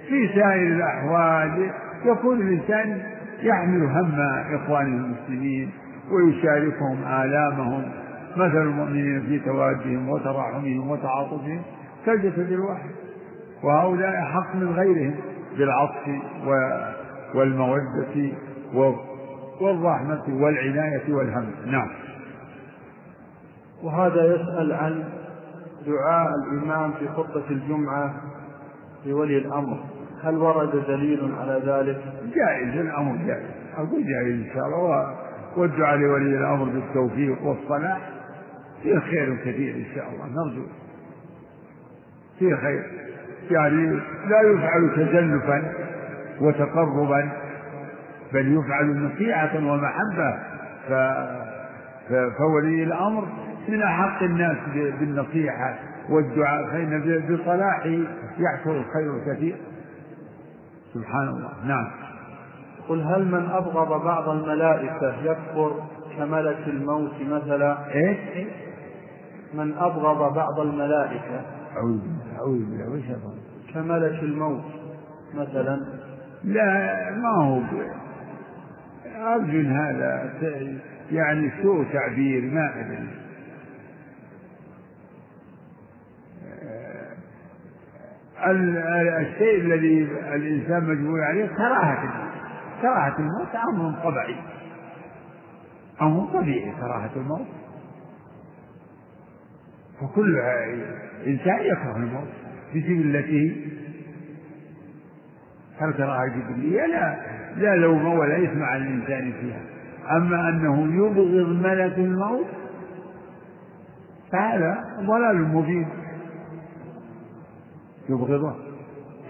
[0.08, 1.70] في سائر الأحوال
[2.04, 3.02] يكون الإنسان
[3.42, 4.20] يحمل هم
[4.54, 5.70] إخوانه المسلمين
[6.12, 7.82] ويشاركهم آلامهم
[8.36, 11.62] مثل المؤمنين في توادهم وتراحمهم وتعاطفهم.
[12.06, 12.90] كالجسد الواحد.
[13.62, 15.14] وهؤلاء حق من غيرهم
[15.58, 16.08] بالعطف
[17.34, 18.32] والمودة
[19.60, 21.50] والرحمة والعناية والهم.
[21.66, 21.88] نعم.
[23.82, 25.04] وهذا يسأل عن
[25.86, 28.14] دعاء الإمام في خطبة الجمعة
[29.06, 29.78] لولي الأمر.
[30.22, 32.00] هل ورد دليل على ذلك؟
[32.34, 33.46] جائز الأمر جائز.
[33.76, 35.16] أقول جائز إن شاء الله.
[35.56, 38.10] والدعاء لولي الأمر بالتوفيق والصلاح
[38.82, 40.26] فيه خير كثير إن شاء الله.
[40.26, 40.66] نرجو.
[42.38, 42.84] فيه خير.
[43.50, 45.72] يعني لا يفعل تزلفا
[46.40, 47.43] وتقربا
[48.34, 50.38] بل يفعل نصيحة ومحبة.
[50.88, 50.92] ف...
[52.38, 53.28] فولي الأمر
[53.68, 55.74] من أحق الناس بالنصيحة
[56.10, 57.88] والدعاء فإن بصلاحه
[58.38, 59.56] يحصل الخير الكثير.
[60.94, 61.50] سبحان الله.
[61.64, 61.86] نعم.
[62.88, 65.72] قل هل من أبغض بعض الملائكة يكفر
[66.18, 68.46] كملك الموت مثلا؟ إيه؟
[69.54, 71.40] من أبغض بعض الملائكة
[71.76, 72.00] أعوذ
[72.38, 73.04] أعوذ بالله وش
[73.74, 74.64] كملك الموت
[75.34, 75.80] مثلا؟
[76.44, 77.60] لا ما هو
[79.14, 80.34] أرجو هذا
[81.12, 83.08] يعني سوء تعبير ما أدري.
[89.20, 90.02] الشيء الذي
[90.34, 92.30] الإنسان مجبور عليه كراهة
[92.82, 94.36] كراهة الموت أمر طبيعي.
[96.02, 97.46] أمر طبيعي كراهة الموت.
[100.00, 100.38] فكل
[101.26, 102.28] إنسان يكره الموت
[102.70, 103.66] بسبلته
[105.80, 107.16] هل كراهة جبلية؟ لا.
[107.56, 109.60] لا لوم ولا إثم على الإنسان فيها.
[110.16, 112.46] أما أنه يبغض ملك الموت
[114.32, 115.88] فهذا ضلال مبين.
[118.08, 118.54] يبغضه.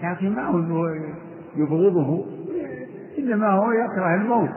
[0.03, 0.87] لكن ما هو
[1.55, 2.25] يبغضه؟
[3.19, 4.49] إنما هو يكره الموت.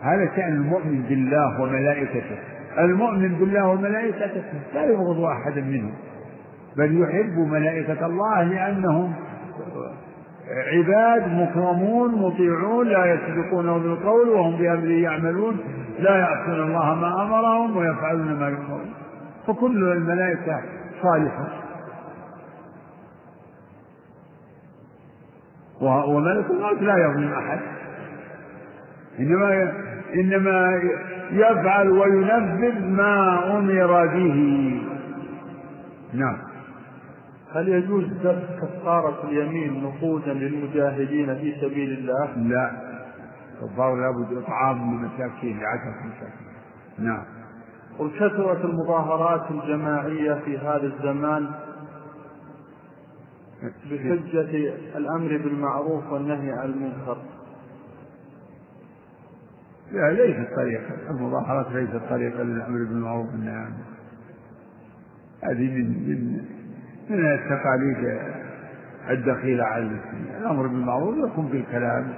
[0.00, 2.38] هذا شأن المؤمن بالله وملائكته.
[2.78, 4.42] المؤمن بالله وملائكته
[4.74, 5.94] لا يبغض أحدا منهم
[6.78, 9.14] بل يحب ملائكة الله لأنهم
[10.48, 15.56] عباد مكرمون مطيعون لا يسبقونه بالقول وهم بأمره يعملون
[15.98, 18.94] لا يعصون الله ما أمرهم ويفعلون ما يؤمرون
[19.46, 20.60] فكل الملائكة
[21.02, 21.48] صالحة.
[25.80, 27.58] وملك الموت لا يظلم أحد.
[29.18, 29.72] إنما
[30.14, 30.82] إنما
[31.30, 34.80] يفعل وينفذ ما أمر به.
[36.14, 36.47] نعم.
[37.52, 42.70] هل يجوز دفع كفارة اليمين نقودا للمجاهدين في سبيل الله؟ لا.
[43.60, 46.48] كفارة لابد إطعام للمساكين لعشرة مساكين.
[46.98, 47.24] نعم.
[47.98, 51.50] وكثرت المظاهرات الجماعية في هذا الزمان
[53.90, 57.16] بحجة الأمر بالمعروف والنهي عن المنكر.
[59.92, 63.98] لا ليست طريقة المظاهرات ليست طريقة للأمر بالمعروف والنهي عن المنكر.
[65.42, 66.57] هذه من من
[67.10, 68.18] من التقاليد
[69.10, 72.12] الدخيلة على المسلمين الأمر بالمعروف يكون بالكلام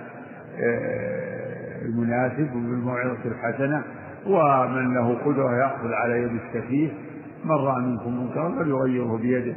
[0.60, 3.82] آه، المناسب وبالموعظة الحسنة.
[4.26, 6.90] ومن له قدرة يأخذ على يد السفيه
[7.44, 9.54] من رأى منكم منكرا فليغيره بيده.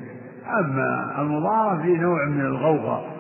[0.60, 3.14] أما المظاهرة في نوع من الغوغاء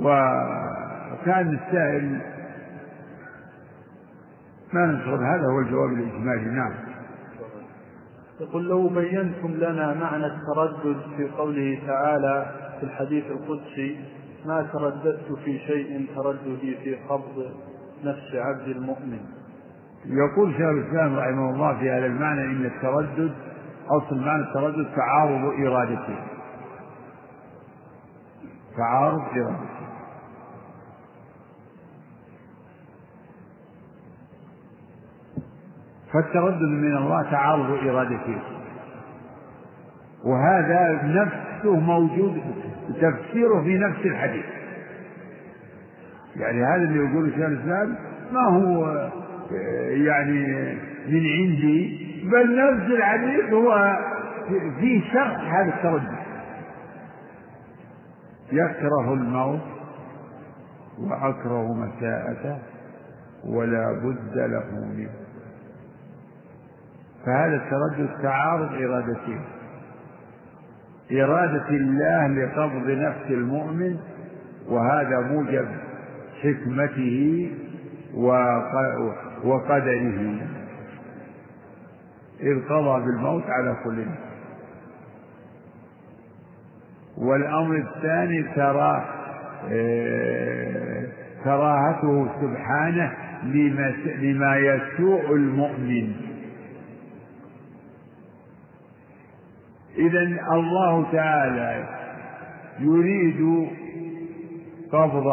[0.00, 2.20] وكان السائل
[4.72, 6.50] ما نشغل هذا هو الجواب الإجمالي.
[6.50, 6.91] نعم.
[8.42, 12.46] يقول لو بينتم لنا معنى التردد في قوله تعالى
[12.80, 14.00] في الحديث القدسي
[14.46, 17.50] ما ترددت في شيء ترددي في قبض
[18.04, 19.20] نفس عبد المؤمن.
[20.06, 23.32] يقول شيخ الإسلام رحمه الله في هذا المعنى إن التردد
[23.90, 26.18] أصل معنى التردد تعارض ارادتين
[28.76, 29.81] تعارض ارادتين
[36.12, 38.38] فالتردد من الله تعارض ارادتين
[40.24, 42.40] وهذا نفسه موجود
[43.00, 44.44] تفسيره في نفس الحديث.
[46.36, 47.96] يعني هذا اللي يقول شيخ الإسلام
[48.32, 48.86] ما هو
[49.90, 50.46] يعني
[51.08, 52.02] من عندي
[52.32, 53.98] بل نفس الحديث هو
[54.80, 56.22] في شرط هذا التردد.
[58.52, 59.60] يكره الموت
[60.98, 62.58] وأكره مساءته
[63.44, 64.64] ولا بد له
[64.96, 65.21] منه
[67.26, 69.40] فهذا التردد تعارض إرادتين.
[71.12, 73.96] إرادة الله لقبض نفس المؤمن
[74.68, 75.68] وهذا موجب
[76.42, 77.50] حكمته
[79.44, 80.40] وقدره.
[82.40, 84.32] إذ قضى بالموت على كل نفس.
[87.18, 89.04] والأمر الثاني ترى
[89.70, 91.06] آه،
[91.44, 93.12] كراهته سبحانه
[93.44, 96.31] لما, لما يسوء المؤمن.
[99.98, 100.20] إذا
[100.52, 101.84] الله تعالى
[102.80, 103.68] يريد
[104.92, 105.32] قبض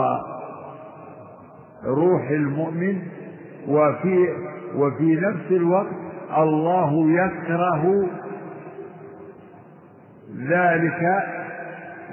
[1.85, 3.01] روح المؤمن
[3.67, 4.27] وفي
[4.75, 5.95] وفي نفس الوقت
[6.37, 8.07] الله يكره
[10.37, 11.23] ذلك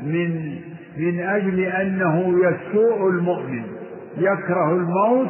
[0.03, 0.59] من
[0.97, 3.62] من أجل أنه يسوء المؤمن
[4.16, 5.28] يكره الموت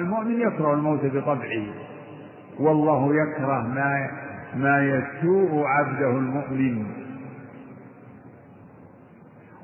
[0.00, 1.66] المؤمن يكره الموت بطبعه
[2.60, 4.10] والله يكره ما
[4.56, 6.86] ما يسوء عبده المؤمن.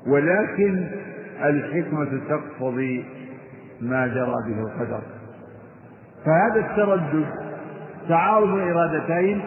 [0.07, 0.87] ولكن
[1.43, 3.05] الحكمة تقتضي
[3.81, 5.01] ما جرى به القدر.
[6.25, 7.25] فهذا التردد
[8.09, 9.41] تعارض إرادتين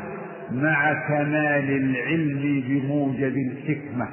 [0.53, 4.09] مع كمال العلم بموجب الحكمة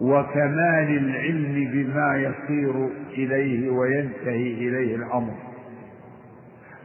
[0.00, 5.34] وكمال العلم بما يصير إليه وينتهي إليه الأمر.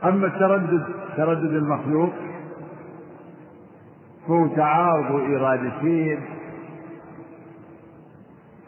[0.04, 0.84] أما التردد
[1.18, 2.14] تردد المخلوق
[4.30, 6.20] فهو تعارض إرادتين.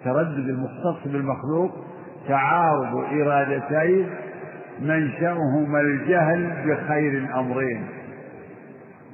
[0.03, 1.71] تردد المختص بالمخلوق
[2.27, 4.09] تعارض إرادتين
[4.81, 7.87] منشأهما الجهل بخير الأمرين.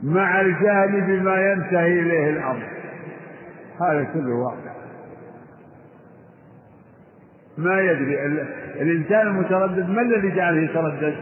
[0.04, 2.68] مع الجهل بما ينتهي إليه الأمر.
[3.82, 4.78] هذا كله واقع.
[7.58, 8.26] ما يدري
[8.82, 11.16] الإنسان المتردد ما الذي جعله يتردد؟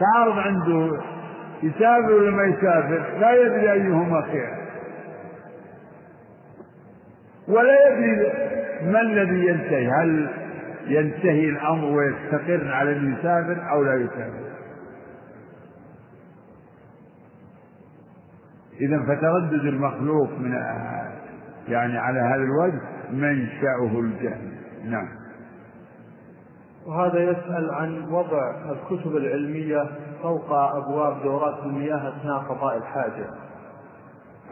[0.00, 1.00] تعارض عنده
[1.62, 4.54] يسافر ولا ما يسافر؟ لا يدري أيهما خير.
[7.48, 8.32] ولا يدري
[8.92, 9.88] ما الذي ينتهي.
[9.88, 10.28] هل
[10.86, 14.44] ينتهي الأمر ويستقر على أن يسافر أو لا يسافر؟
[18.80, 20.52] إذا فتردد المخلوق من
[21.68, 22.80] يعني على هذا الوجه
[23.12, 24.52] منشأه الجهل.
[24.84, 25.08] نعم.
[26.86, 29.84] وهذا يسأل عن وضع الكتب العلمية
[30.24, 33.26] فوق أبواب دورات المياه أثناء قضاء الحاجة.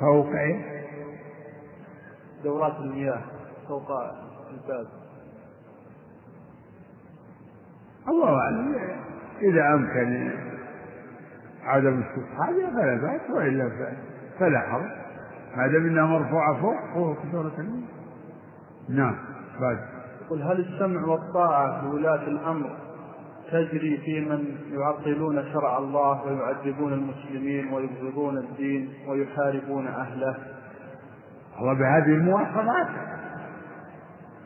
[0.00, 0.84] فوق إيه؟
[2.44, 3.20] دورات المياه
[3.68, 3.90] فوق
[4.50, 4.86] الباب.
[8.08, 8.74] الله أعلم.
[9.40, 10.30] إذا أمكن
[11.64, 13.70] عدم السبحان فلا بأس وإلا
[14.38, 14.90] فلا حرج.
[15.56, 17.88] ما دام إنها مرفوعة فوق فوق دورة المياه.
[18.88, 19.16] نعم
[19.60, 19.78] بعد
[20.26, 22.70] يقول هل السمع والطاعة لولاة الأمر
[23.52, 30.36] تجري في من يعطلون شرع الله ويعذبون المسلمين ويبغضون الدين ويحاربون أهله.
[31.60, 32.88] الله بهذه المواصفات.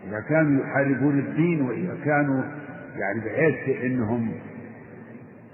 [0.08, 2.42] إذا كانوا يحاربون الدين وإذا كانوا
[2.96, 4.32] يعني بحيث أنهم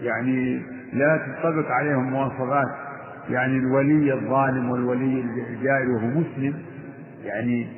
[0.00, 2.68] يعني لا تنطبق عليهم مواصفات.
[3.30, 6.62] يعني الولي الظالم والولي الجائر وهو مسلم.
[7.24, 7.68] يعني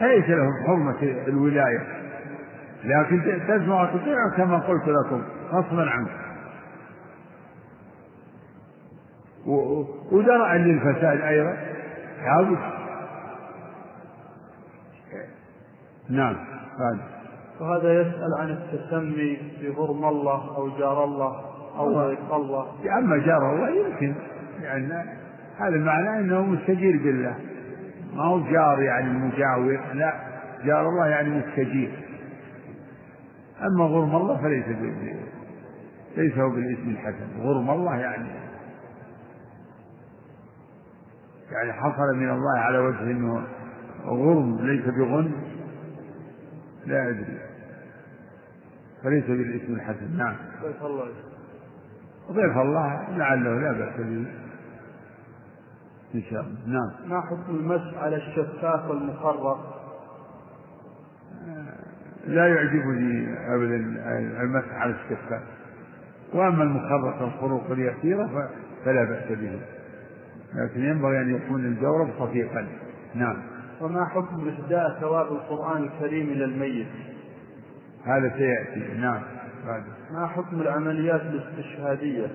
[0.00, 1.97] ليس لهم حرمة الولاية.
[2.84, 5.22] لكن تسمع وتطيع كما قلت لكم
[5.52, 6.10] غصبا عنك
[10.12, 11.56] ودرعا للفساد أيضا.
[12.24, 12.58] لابد.
[16.10, 16.36] نعم
[16.78, 17.00] هذا
[17.60, 21.40] وهذا يسأل عن التسمي بغرم الله أو جار الله
[21.78, 22.66] أو ضيف الله.
[22.98, 24.14] أما جار الله يمكن
[24.60, 25.10] لأن يعني
[25.58, 27.34] هذا معناه أنه مستجير بالله.
[28.14, 30.14] ما هو جار يعني مجاور لا.
[30.64, 32.07] جار الله يعني مستجير.
[33.62, 34.64] أما غرم الله فليس
[36.16, 37.40] ليس هو بالاسم الحسن.
[37.40, 38.28] غرم الله يعني
[41.50, 43.46] يعني حصل من الله على وجه إنه
[44.04, 45.32] غرم ليس بغن.
[46.86, 47.38] لا أدري.
[49.02, 50.16] فليس بالاسم الحسن.
[50.16, 50.36] نعم.
[50.62, 51.08] ضيف الله.
[52.30, 54.26] ضيف الله لعله لا بأس به.
[56.14, 56.58] إن شاء الله.
[56.66, 57.10] نعم.
[57.10, 59.77] ما حكم المسح على الشفاف والمخرق
[62.28, 63.76] لا يعجبني أبدا
[64.42, 65.42] المسح على الشفاف.
[66.34, 68.50] وأما المخرق الخروق اليسيرة
[68.84, 69.60] فلا بأس به.
[70.54, 72.66] لكن ينبغي أن يكون الجورب خفيفا
[73.14, 73.36] نعم.
[73.80, 76.86] وما حكم إهداء ثواب القرآن الكريم إلى الميت؟
[78.04, 79.00] هذا سيأتي.
[79.00, 79.22] نعم.
[79.66, 79.82] بعد.
[80.12, 82.26] ما حكم العمليات الاستشهادية؟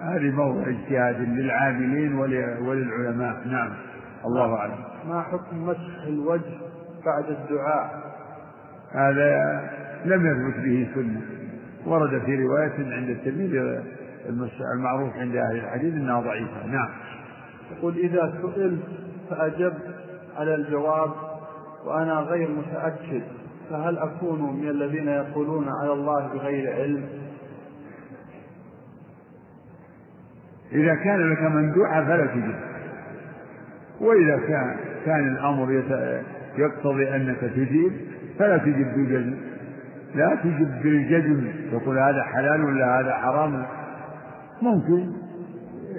[0.00, 2.14] هذه موضع اجتهاد للعاملين
[2.60, 3.48] وللعلماء.
[3.48, 3.74] نعم.
[4.24, 4.84] الله أعلم.
[5.08, 6.67] ما حكم مسح الوجه
[7.06, 8.12] بعد الدعاء.
[8.92, 9.60] هذا
[10.04, 11.20] لم يثبت به سنة.
[11.86, 13.80] ورد في رواية عند التلميذ
[14.74, 16.66] المعروف عند أهل الحديث أنها ضعيفة.
[16.66, 16.88] نعم.
[17.76, 18.82] يقول إذا سئلت
[19.30, 19.94] فأجبت
[20.36, 21.10] على الجواب
[21.84, 23.22] وأنا غير متأكد
[23.70, 27.04] فهل أكون من الذين يقولون على الله بغير علم؟
[30.72, 32.54] إذا كان لك مندوحة فلا تجب.
[34.00, 35.82] وإذا كان كان الأمر
[36.58, 37.92] يقتضي أنك تجيب
[38.38, 39.34] فلا تجب بالجزم
[40.14, 43.66] لا تجب بالجزم تقول هذا حلال ولا هذا حرام؟
[44.62, 45.12] ممكن.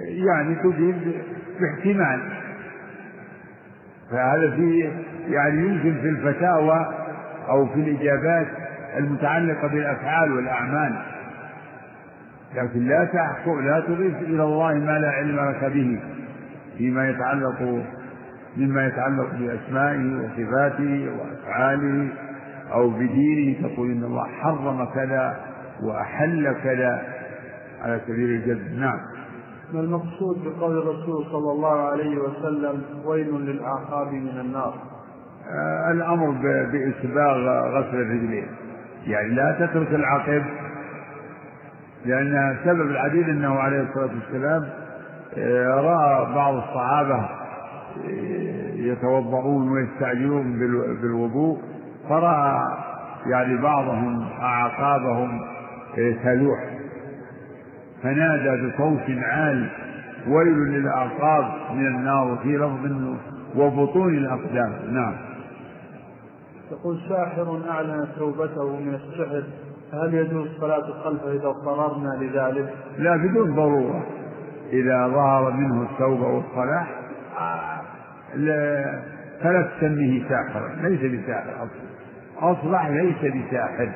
[0.08, 0.96] يعني تجيب
[1.60, 2.20] باحتمال.
[4.12, 4.90] فهذا في
[5.30, 6.86] يعني يمكن في الفتاوى
[7.50, 8.48] أو في الإجابات
[8.98, 10.96] المتعلقة بالأفعال والأعمال.
[12.56, 16.00] لكن لا تحكم لا تضيف إلى الله ما لا علم لك به
[16.78, 17.84] فيما يتعلق
[18.60, 22.08] مما يتعلق بأسمائه وصفاته وأفعاله
[22.72, 25.40] أو بدينه تقول إن الله حرم كذا
[25.84, 27.02] وأحل كذا
[27.82, 28.80] على سبيل الجد.
[28.80, 29.00] نعم.
[29.74, 34.74] ما المقصود بقول الرسول صلى الله عليه وسلم ويل للأعقاب من النار؟
[35.52, 36.32] آه الأمر
[36.72, 37.38] بإسباغ
[37.70, 38.48] غسل الرجلين.
[39.08, 40.44] يعني لا تترك العقب
[42.06, 44.70] لأن سبب العديد أنه عليه الصلاة والسلام
[45.38, 48.49] آه، رأى بعض الصحابة آه،
[48.80, 50.60] يتوضؤون ويستعجلون
[51.02, 51.58] بالوضوء
[52.10, 52.62] فرأى
[53.26, 55.42] يعني بعضهم أعقابهم
[56.24, 56.60] تلوح.
[58.04, 59.70] فنادى بصوت عال
[60.28, 63.16] ويل للأعقاب من النار وفي لفظ
[63.56, 64.74] وبطون الأقدام.
[64.92, 65.14] نعم.
[66.72, 69.44] يقول ساحر أعلن توبته من السحر
[69.94, 74.06] هل يجوز الصلاة خلفه إذا اضطررنا لذلك؟ لا بدون ضرورة.
[74.74, 76.88] إذا ظهر منه التوبة والصلاح
[79.44, 81.90] فلا تسميه ساحرا ليس بساحر أصلا.
[82.38, 83.90] أصبح ليس بساحر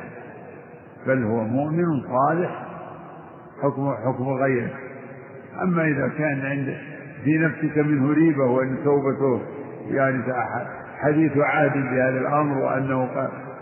[1.07, 2.65] بل هو مؤمن صالح
[3.63, 4.69] حكم حكم غيره.
[5.61, 6.77] أما إذا كان عند
[7.23, 9.41] في نفسك منه ريبة وأن توبته
[9.91, 10.23] يعني
[10.97, 13.09] حديث عهد بهذا الأمر وأنه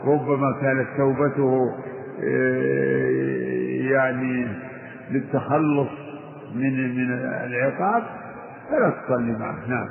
[0.05, 1.75] ربما كانت توبته
[2.23, 4.47] آه، يعني
[5.11, 5.89] للتخلص
[6.55, 8.03] من من العقاب
[8.69, 9.89] فلا تصلي معه نعم.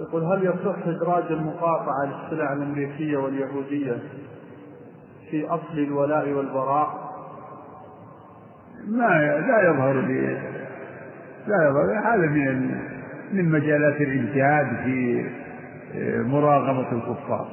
[0.00, 3.98] يقول هل يصح إدراج المقاطعة للسلع الأمريكية واليهودية
[5.30, 7.04] في أصل الولاء والبراء؟
[8.88, 9.08] ما
[9.48, 10.26] لا يظهر لي
[11.46, 11.98] لا يظهر.
[12.04, 12.80] هذا من
[13.32, 15.26] من مجالات الإجتهاد في
[15.96, 17.46] آه، مراقبة الكفار.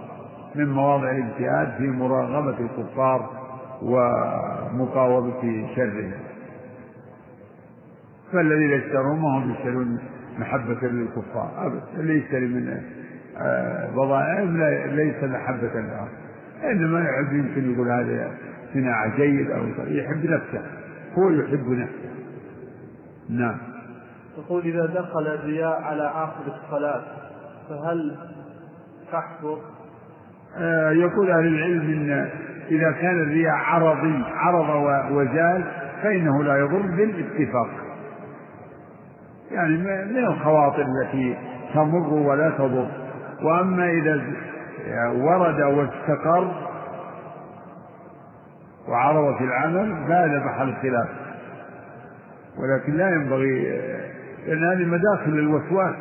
[0.56, 3.30] من مواضع الإجتهاد في مراقبة الكفار
[3.82, 6.12] ومقاومة شرهم.
[8.34, 10.00] فالذين يشترون ما هم يشترون
[10.40, 11.52] محبة للكفار.
[11.58, 12.82] أبدا اللي يشتري من
[13.38, 14.58] آه، بضائعهم
[14.96, 16.08] ليس محبة لهم.
[16.64, 18.32] إنما يحب يمكن يقول هذا
[18.74, 20.62] صناعة جيد أو يحب نفسه
[21.18, 22.10] هو يحب نفسه.
[23.30, 23.58] نعم.
[24.38, 27.04] يقول إذا دخل الرياء على آخر الصلاة
[27.70, 28.18] فهل
[29.12, 29.58] تحفظ؟
[30.58, 32.30] آه يقول أهل العلم إن
[32.72, 34.70] إذا كان الرياء عرضي عرض
[35.12, 35.64] وزال
[36.04, 37.70] فإنه لا يضر بالاتفاق.
[39.52, 39.78] يعني
[40.14, 41.38] من الخواطر التي
[41.74, 42.88] تمر ولا تضر.
[43.44, 44.22] وأما إذا
[45.14, 46.52] ورد واستقر
[48.88, 51.10] وعرض في العمل فهذا محل الخلاف
[52.58, 53.82] ولكن لا ينبغي
[54.48, 55.96] لأن هذه مداخل الوسواس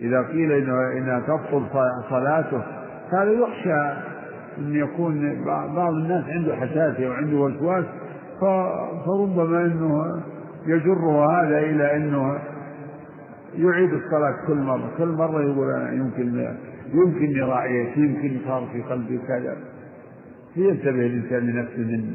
[0.00, 1.66] إذا قيل إنها, تبطل
[2.10, 2.62] صلاته
[3.12, 3.80] هذا يخشى
[4.58, 5.44] أن يكون
[5.74, 7.84] بعض الناس عنده حساسية وعنده وسواس
[9.06, 10.22] فربما أنه
[10.66, 12.38] يجره هذا إلى أنه
[13.54, 14.90] يعيد الصلاة كل مرة.
[14.98, 16.56] كل مرة يقول أنا يمكن
[16.94, 19.56] يمكن راعيت يمكن صار في قلبي كذا.
[20.54, 22.14] فينتبه الإنسان لنفسه من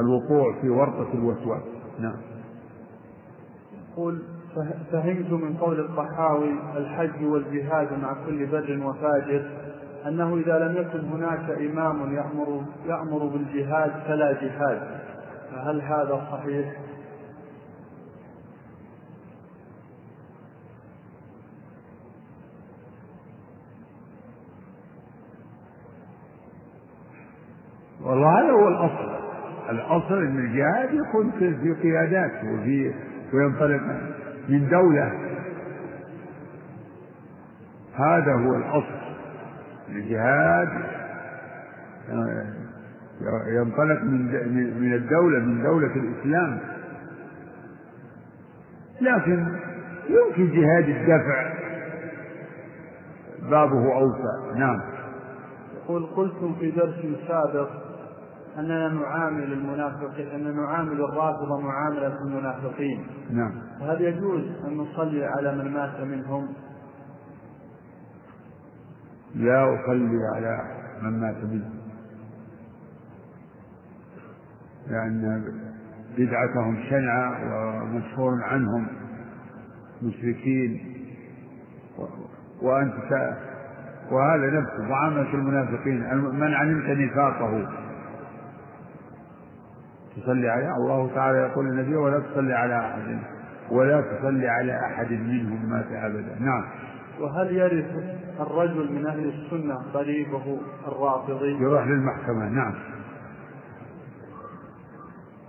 [0.00, 1.62] الوقوع في ورطة الوسواس.
[2.00, 2.16] نعم.
[3.92, 4.22] يقول
[4.92, 9.50] فهمت من قول الطحاوي الحج والجهاد مع كل بر وفاجر
[10.06, 14.82] أنه إذا لم يكن هناك إمام يأمر يأمر بالجهاد فلا جهاد.
[15.50, 16.87] فهل هذا صحيح؟
[28.08, 29.18] والله هذا هو الأصل.
[29.70, 32.94] الأصل أن الجهاد يكون في قيادات وفي
[33.32, 33.82] وينطلق
[34.48, 35.12] من دولة.
[37.94, 38.98] هذا هو الأصل.
[39.88, 40.68] الجهاد
[43.48, 46.58] ينطلق من من الدولة من دولة الإسلام.
[49.00, 49.46] لكن
[50.08, 51.52] يمكن جهاد الدفع.
[53.50, 54.58] بابه أوسع.
[54.58, 54.80] نعم.
[55.74, 57.87] يقول قلتم في درس سابق
[58.58, 63.06] أننا نعامل المنافقين أن نعامل الرافضة معاملة المنافقين.
[63.30, 63.52] نعم.
[63.80, 66.48] هل يجوز أن نصلي على من مات منهم؟
[69.34, 70.60] لا أصلي على
[71.02, 71.78] من مات منهم.
[74.90, 75.44] لأن
[76.18, 77.32] بدعتهم شنعة
[77.82, 78.86] ومشهور عنهم
[80.02, 80.94] مشركين.
[82.62, 82.94] وأنت
[84.10, 86.14] وهذا نفسه معاملة المنافقين.
[86.14, 87.68] من علمت نفاقه؟
[90.22, 93.18] تصلي عليه الله تعالى يقول للنبي ولا تصلي على أحد
[93.70, 96.36] ولا تصلي على أحد منهم مات أبدا.
[96.40, 96.64] نعم.
[97.20, 97.90] وهل يرث
[98.40, 100.58] الرجل من أهل السنة قريبه
[100.88, 102.48] الرافضي؟ يروح للمحكمة.
[102.48, 102.74] نعم.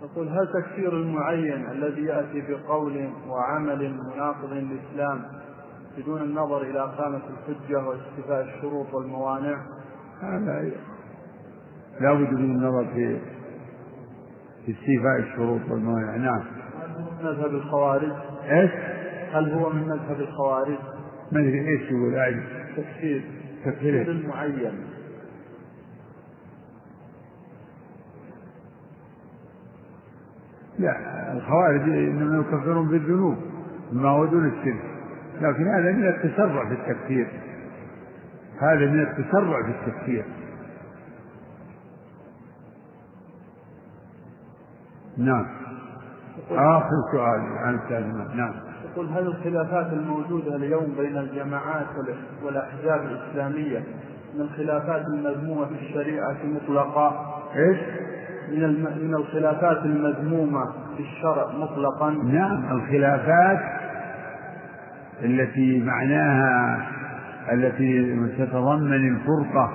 [0.02, 5.22] يقول هل تكفير المعين الذي يأتي بقول وعمل مناقض للإسلام
[5.98, 9.58] بدون النظر إلى قامة الحجة واستيفاء الشروط والموانع؟
[10.22, 10.72] هذا
[12.00, 13.39] لا بد من النظر في في
[14.72, 16.44] استيفاء الشروط والموانع نعم.
[17.24, 18.12] مذهب الخوارج؟
[18.52, 18.72] إيش؟
[19.34, 20.78] هل هو من مذهب الخوارج؟
[21.32, 22.44] ما أدري إيش يقول اعرف
[22.78, 23.22] تكفير
[23.66, 24.72] تكفير المعين
[30.80, 33.38] لا الخوارج إنما يكفرون بالذنوب
[33.94, 34.84] ما هو دون الشرك.
[35.42, 37.28] لكن هذا من التسرع في التكفير.
[38.60, 40.26] هذا من التسرع في التكفير.
[45.20, 45.46] نعم
[46.52, 48.54] آخر سؤال عن التعليمات نعم
[48.92, 51.88] يقول هل الخلافات الموجودة اليوم بين الجماعات
[52.44, 53.84] والأحزاب الإسلامية
[54.36, 57.78] من الخلافات المذمومة في الشريعة مطلقا؟ إيش؟
[58.52, 60.66] من من الخلافات المذمومة
[60.98, 63.60] في الشرع مطلقا؟ نعم الخلافات
[65.24, 66.88] التي معناها
[67.52, 69.72] التي تتضمن الفرقة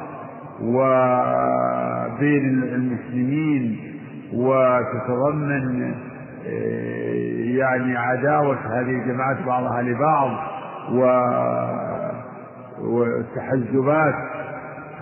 [0.62, 3.93] وبين المسلمين
[4.34, 5.94] وتتضمن
[7.58, 10.30] يعني عداوة هذه الجماعات بعضها لبعض
[10.92, 11.04] و
[12.80, 14.14] والتحزبات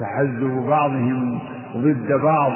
[0.01, 1.41] تحزب بعضهم
[1.77, 2.53] ضد بعض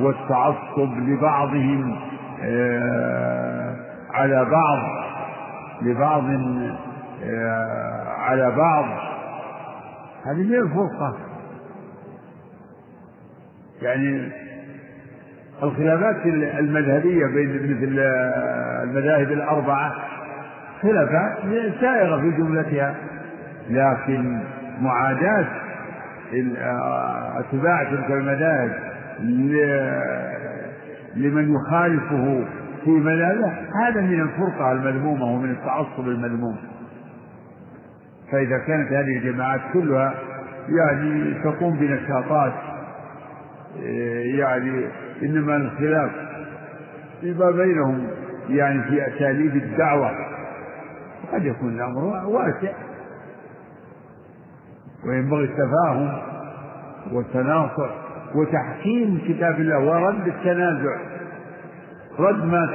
[0.00, 1.96] والتعصب لبعضهم
[2.42, 3.76] آه،
[4.10, 4.78] على بعض
[5.82, 6.24] لبعض
[7.24, 8.84] آه، على بعض.
[10.26, 11.16] هذه هي الفرقة.
[13.82, 14.32] يعني
[15.62, 16.26] الخلافات
[16.58, 17.98] المذهبية بين مثل
[18.82, 19.94] المذاهب الأربعة
[20.82, 21.36] خلافات
[21.80, 22.94] سائغة في جملتها
[23.70, 24.40] لكن
[24.80, 25.46] معاداة
[27.38, 28.70] أتباع تلك المذاهب
[31.16, 32.44] لمن يخالفه
[32.84, 33.52] في مذهبه
[33.82, 36.56] هذا من الفرقة المذمومة ومن التعصب المذموم.
[38.32, 40.14] فإذا كانت هذه الجماعات كلها
[40.68, 42.52] يعني تقوم بنشاطات
[44.38, 44.86] يعني
[45.22, 46.10] إنما الخلاف
[47.20, 48.06] فيما بينهم
[48.48, 50.10] يعني في أساليب الدعوة.
[51.32, 52.72] قد يكون الأمر واسع.
[55.06, 56.18] وينبغي التفاهم
[57.12, 57.90] والتناصر
[58.34, 60.96] وتحكيم كتاب الله ورد التنازع.
[62.18, 62.66] رد ما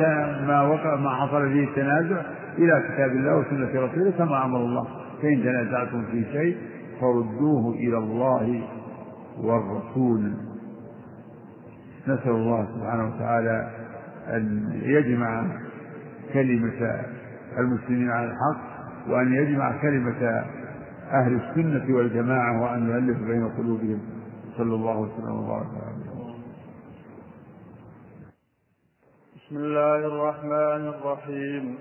[0.47, 2.21] ما وقع ما حصل فيه التنازع
[2.57, 4.87] إلى كتاب الله وسنة رسوله كما أمر الله.
[5.21, 6.57] فإن تنازعتم في شيء
[7.01, 8.61] فردوه إلى الله
[9.43, 10.48] والرسول.
[12.13, 13.69] نسأل الله سبحانه وتعالى
[14.27, 14.43] أن
[14.83, 15.31] يجمع
[16.33, 17.05] كلمة
[17.57, 18.61] المسلمين على الحق
[19.09, 20.21] وأن يجمع كلمة
[21.11, 23.99] أهل السنة والجماعة وأن يؤلف بين قلوبهم.
[24.57, 26.09] صلى الله وسلم وبارك عليه
[29.35, 31.77] بسم الله الرحمن الرحيم.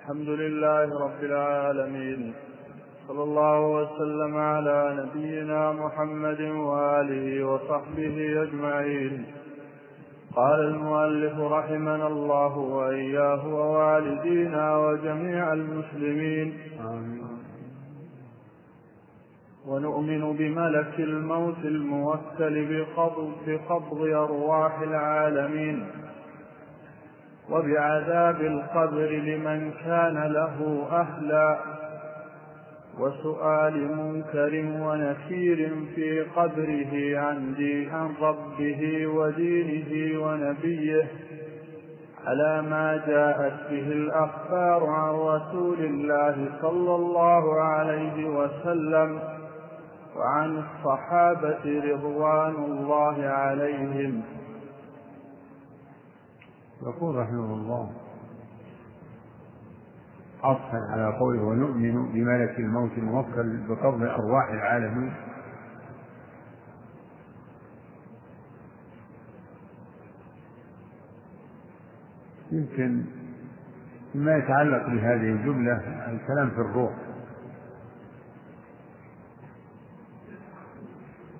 [0.00, 2.34] الحمد لله رب العالمين.
[3.08, 9.24] صلى الله وسلم على نبينا محمد وآله وصحبه أجمعين.
[10.36, 16.58] قال المؤلف رحمنا الله وإياه ووالدينا وجميع المسلمين.
[16.80, 17.26] آمين
[19.66, 25.86] ونؤمن بملك الموت الموكل بقبض, بقبض أرواح العالمين.
[27.50, 31.75] وبعذاب القبر لمن كان له أهلا.
[33.00, 37.54] وسؤال منكر ونكير في قبره عن,
[37.92, 41.08] عن ربه ودينه ونبيه
[42.26, 49.20] على ما جاءت به الأخبار عن رسول الله صلى الله عليه وسلم
[50.16, 54.22] وعن الصحابة رضوان الله عليهم.
[56.82, 57.90] يقول رحمه الله
[60.42, 65.12] عطفا على قوله ونؤمن بملك الموت الموكل بقبض أرواح العالمين.
[72.52, 73.04] يمكن
[74.14, 75.72] ما يتعلق بهذه الجملة
[76.10, 76.92] الكلام في الروح.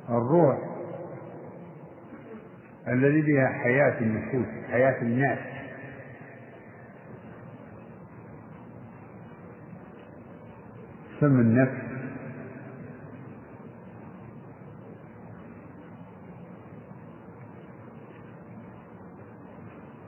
[0.08, 0.58] الروح
[2.88, 5.55] الذي بها حياة النفوس حياة الناس.
[11.20, 11.86] سم النفس.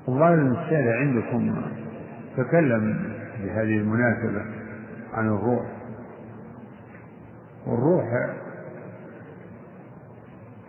[0.09, 1.63] الظاهر ان الشارع عندكم
[2.37, 4.45] تكلم بهذه المناسبة
[5.13, 5.67] عن الروح.
[7.67, 8.05] والروح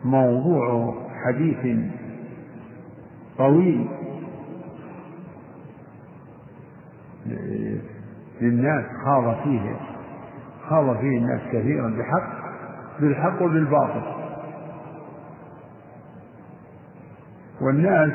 [0.06, 1.80] موضوع حديث
[3.38, 3.88] طويل
[8.42, 9.76] للناس خاض فيه.
[10.70, 12.50] خاض فيه الناس كثيرا بحق
[13.00, 14.02] بالحق وبالباطل.
[17.62, 18.12] والناس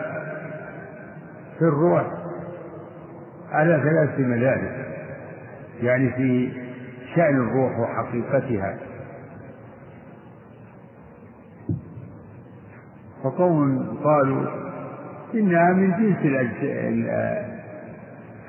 [1.59, 2.07] في الروح
[3.51, 4.85] على ثلاث مدارس
[5.83, 6.53] يعني في
[7.15, 8.77] شأن الروح وحقيقتها.
[13.25, 14.47] فقوم قالوا
[15.35, 16.19] إنها من جنس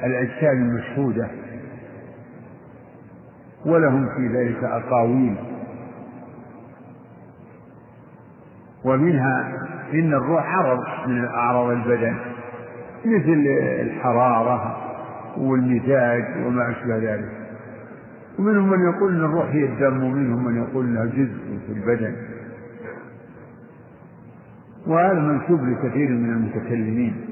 [0.03, 1.27] الأجسام المشهودة.
[3.65, 5.35] ولهم في ذلك أقاويل.
[8.85, 9.53] ومنها
[9.93, 12.15] إن الروح عرض من أعراض البدن
[13.05, 13.45] مثل
[13.81, 14.77] الحرارة
[15.37, 17.31] والمزاج وما أشبه ذلك.
[18.39, 22.15] ومنهم من يقول أن الروح هي الدم ومنهم من يقول أنها جزء في البدن.
[24.87, 27.24] وهذا منسوب لكثير من المتكلمين.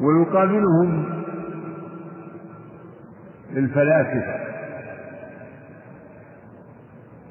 [0.00, 1.04] ويقابلهم
[3.56, 4.40] الفلاسفة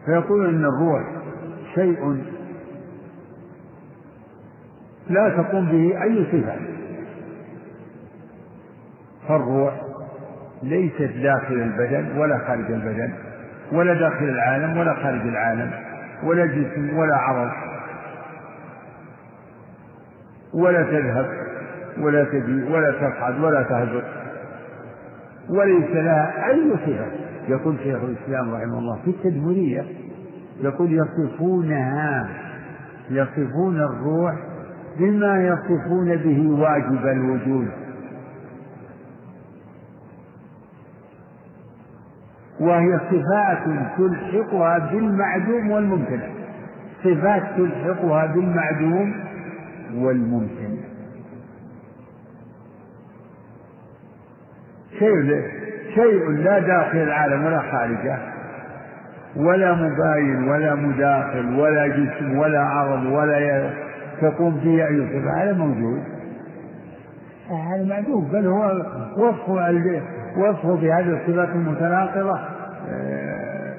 [0.06, 1.04] فيقول إن الروح
[1.76, 2.24] شيء
[5.10, 6.56] لا تقوم به أي صفة.
[9.28, 9.74] فالروح
[10.64, 13.14] ليست داخل البدن ولا خارج البدن
[13.72, 15.72] ولا داخل العالم ولا خارج العالم
[16.24, 17.52] ولا جسم ولا عرض
[20.54, 21.49] ولا تذهب
[22.02, 24.04] ولا تجي ولا تصعد ولا تهبط
[25.50, 27.06] وليس لها أي صفة
[27.47, 29.86] يقول شيخ الإسلام رحمه الله في التدمرية
[30.62, 32.30] يقول يصفونها
[33.10, 34.36] يصفون الروح
[35.00, 37.68] بما يصفون به واجب الوجود.
[42.60, 43.64] وهي صفات
[43.97, 46.28] تلحقها بالمعدوم والممتنع.
[47.04, 49.14] صفات تلحقها بالمعدوم
[49.95, 50.69] والممتنع.
[55.00, 55.41] شيء
[55.95, 58.18] شيء لا داخل العالم ولا خارجه
[59.36, 63.70] ولا مباين ولا مداخل ولا جسم ولا عرض ولا
[64.22, 66.04] تقوم به أي صفة هذا موجود.
[67.50, 68.86] هذا معدوم بل هو
[69.18, 70.02] وصفه
[70.38, 72.39] وصفه بهذه الصفات المتناقضة
[72.89, 73.74] آه،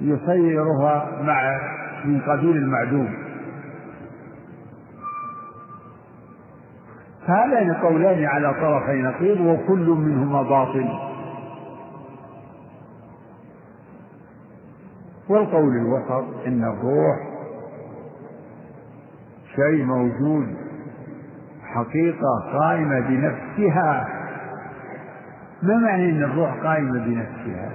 [0.00, 1.60] يصيرها مع
[2.04, 3.25] من قبيل المعدوم.
[7.26, 10.88] هذان قولان على طرفي نقيض وكل منهما باطل.
[15.28, 17.16] والقول الوسط إن الروح
[19.56, 20.46] شيء موجود
[21.64, 24.08] حقيقة قائمة بنفسها.
[25.62, 27.70] ما معنى إن الروح قائمة بنفسها؟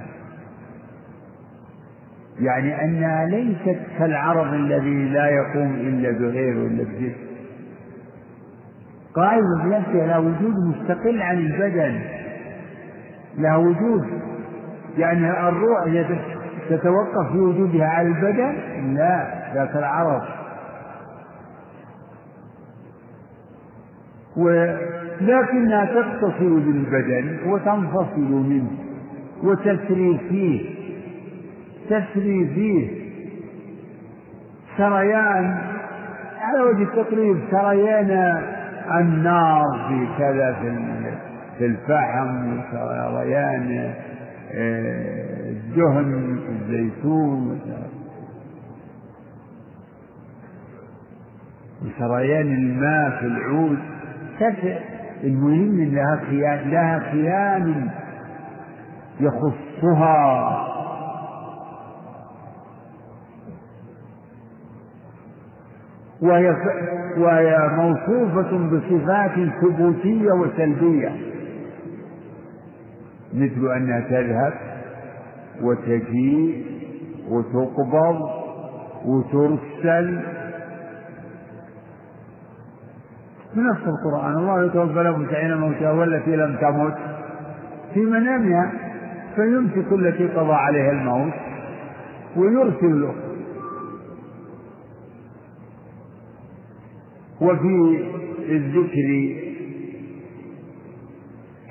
[2.40, 7.31] يعني أنها ليست كالعرض الذي لا يقوم إلا بغيره إلا بجسم
[9.14, 12.00] قائمة بنفسها لها وجود مستقل عن البدن.
[13.38, 14.04] لها وجود.
[14.98, 16.06] يعني الروح
[16.68, 18.54] تتوقف في وجودها على البدن؟
[18.94, 20.22] لا ذاك العرض.
[24.36, 28.70] ولكنها تتصل بالبدن وتنفصل منه
[29.42, 30.70] وتسري فيه.
[31.86, 33.02] تسري فيه.
[34.76, 35.58] سريان
[36.40, 38.42] على وجه التقريب سريان
[39.00, 40.56] النار في كذا
[41.58, 43.94] في الفحم وسريان
[44.54, 47.60] آه، الدهن في الزيتون
[51.82, 53.78] وسريان الماء في العود.
[55.24, 57.90] المهم لها خيان لها خيان
[59.20, 60.71] يخصها.
[66.22, 66.56] وهي
[67.18, 71.12] وهي موصوفة بصفات ثبوتية وسلبية.
[73.34, 74.52] مثل أنها تذهب
[75.62, 76.64] وتجيء
[77.28, 78.20] وتقبض
[79.04, 80.20] وترسل.
[83.56, 86.94] نفس القرآن الله يتوفى الأنفس حين موتها والتي لم تمت
[87.94, 88.72] في منامها
[89.36, 91.32] فيمسك التي قضى عليها الموت
[92.36, 93.31] ويرسل الأخرى
[97.42, 98.04] وفي
[98.48, 99.08] الذكر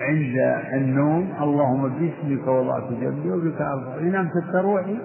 [0.02, 0.36] عند
[0.74, 4.98] النوم اللهم باسمك وضعت جنبي وبك ارفع إن امسكت روحي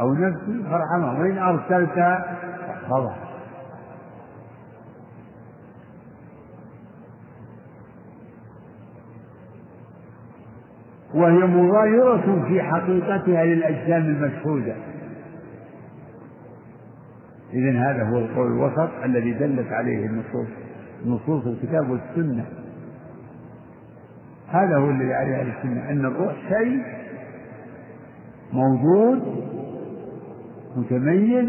[0.00, 3.16] أو نفسي فارحمها وإن أرسلت فاحفظها.
[11.14, 14.74] وهي مغايرة في حقيقتها للأجسام المشهودة.
[17.58, 20.48] إذن هذا هو القول الوسط الذي دلت عليه النصوص
[21.06, 22.44] نصوص الكتاب والسنة.
[24.48, 26.82] هذا هو الذي عليه أهل السنة أن الروح شيء
[28.52, 29.22] موجود
[30.76, 31.48] متميز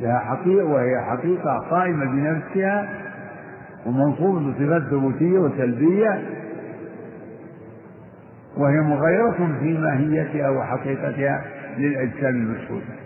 [0.00, 2.88] لها حقيقة وهي حقيقة قائمة بنفسها
[3.86, 6.22] ومنصوبة بصفات ثبوتية وسلبية
[8.56, 11.44] وهي مغيرة في ماهيتها وحقيقتها
[11.78, 13.03] للأجسام المشهودة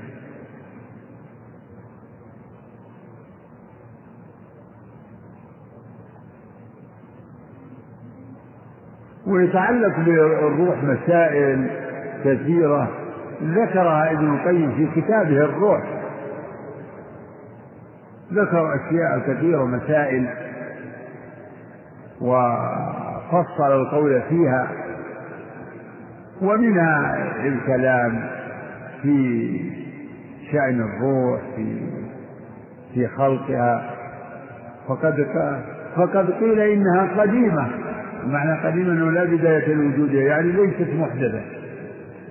[9.29, 11.71] ويتعلق بالروح مسائل
[12.25, 12.89] كثيرة
[13.43, 15.83] ذكرها ابن القيم في كتابه الروح.
[18.33, 20.29] ذكر أشياء كثيرة مسائل
[22.21, 24.69] وفصل القول فيها
[26.43, 27.17] ومنها
[27.47, 28.29] الكلام
[29.03, 29.61] في
[30.53, 31.81] شأن الروح في
[32.95, 33.91] في خلقها.
[34.89, 35.27] فقد
[35.97, 37.88] فقد قيل إنها قديمة.
[38.29, 41.41] معنى قديمة أنه لا بداية لوجودها يعني ليست محدثة.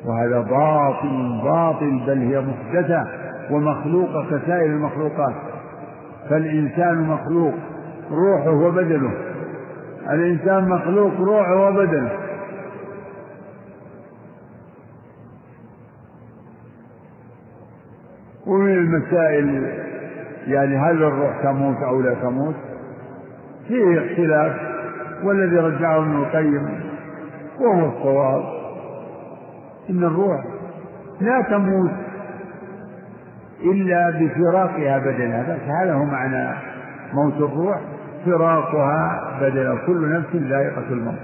[0.05, 3.07] وهذا باطل باطل بل هي محدثة
[3.51, 5.35] ومخلوقة كسائر المخلوقات.
[6.29, 7.53] فالإنسان مخلوق
[8.11, 9.11] روحه وبدنه.
[10.09, 12.11] الإنسان مخلوق روحه وبدنه.
[18.47, 19.67] ومن المسائل
[20.47, 22.55] يعني هل الروح تموت أو لا تموت؟
[23.67, 24.76] فيه اختلاف.
[25.23, 26.69] والذي رجعه ابن القيم
[27.59, 28.43] وهو الصواب.
[29.89, 30.43] إن الروح
[31.21, 31.91] لا تموت
[33.63, 36.57] إلا بفراقها بدنها بس هذا هو معنى
[37.13, 37.81] موت الروح.
[38.25, 41.19] فراقها بدنها كل نفس ذائقة الموت.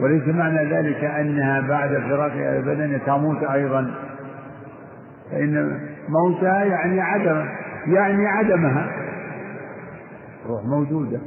[0.00, 3.90] وليس معنى ذلك أنها بعد فراقها البدن تموت أيضا.
[5.30, 7.44] فإن موتها يعني عدم
[7.86, 8.86] يعني عدمها.
[10.48, 11.20] روح موجودة.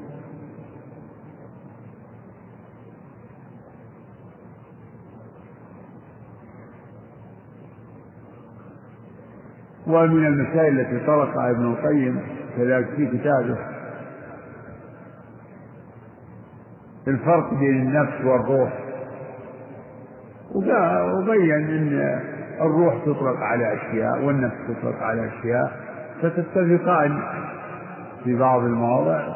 [9.88, 12.20] ومن المسائل التي طرقها ابن القيم
[12.58, 13.58] كذلك في كتابه
[17.08, 18.74] الفرق بين النفس والروح.
[20.56, 22.20] وبين إن
[22.62, 25.72] الروح تطلق على أشياء والنفس تطلق على أشياء
[26.22, 27.22] فتتفقان
[28.24, 29.36] في بعض المواضع.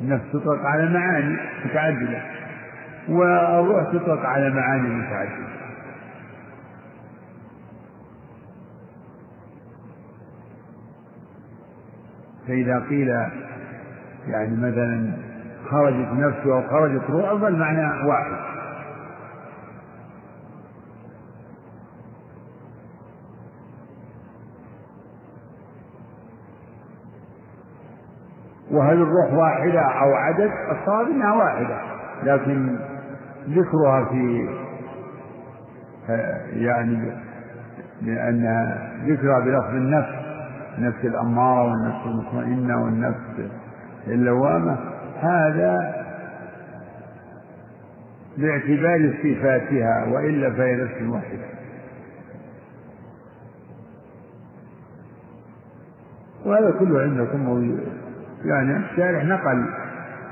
[0.00, 2.22] النفس تطلق على معاني متعددة
[3.08, 5.57] والروح تطلق على معاني متعددة.
[12.48, 13.08] فإذا قيل
[14.28, 15.12] يعني مثلا
[15.70, 18.48] خرجت نفسه أو خرجت روحه فالمعنى واحد.
[28.70, 31.80] وهل الروح واحدة أو عدد؟ الصواب أنها واحدة
[32.22, 32.78] لكن
[33.48, 34.48] ذكرها في
[36.52, 37.12] يعني
[38.02, 38.74] لأن
[39.06, 40.17] ذكرها بلفظ النفس
[40.78, 43.50] النفس الأمارة والنفس المطمئنة والنفس
[44.06, 44.78] اللوامة
[45.20, 46.04] هذا
[48.36, 51.48] باعتبار صفاتها وإلا فهي نفس واحدة.
[56.46, 57.78] وهذا كله عندكم
[58.44, 59.66] يعني الشارح نقل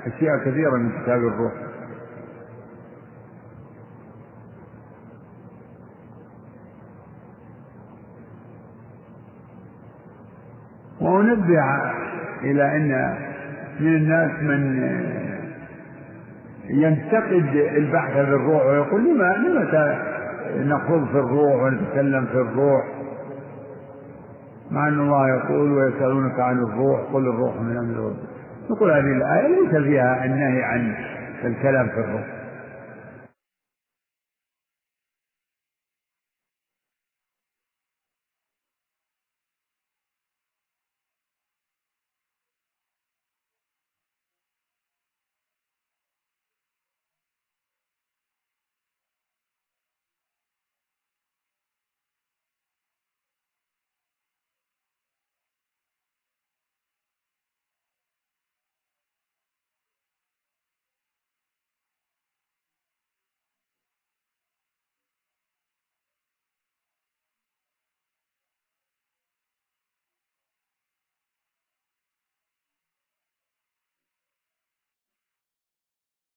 [0.07, 1.53] أشياء كثيرة من كتاب الروح.
[11.37, 11.93] وأنبه
[12.43, 13.15] إلى أن
[13.81, 14.83] من الناس من
[16.71, 19.99] ينتقد البحث في الروح ويقول لما لما
[20.57, 22.85] نخوض في الروح ونتكلم في الروح
[24.71, 28.29] مع أن الله يقول ويسألونك عن الروح قل الروح من أمر ربك.
[28.71, 30.95] نقول هذه الآية ليس فيها النهي عن
[31.45, 32.36] الكلام في الروح.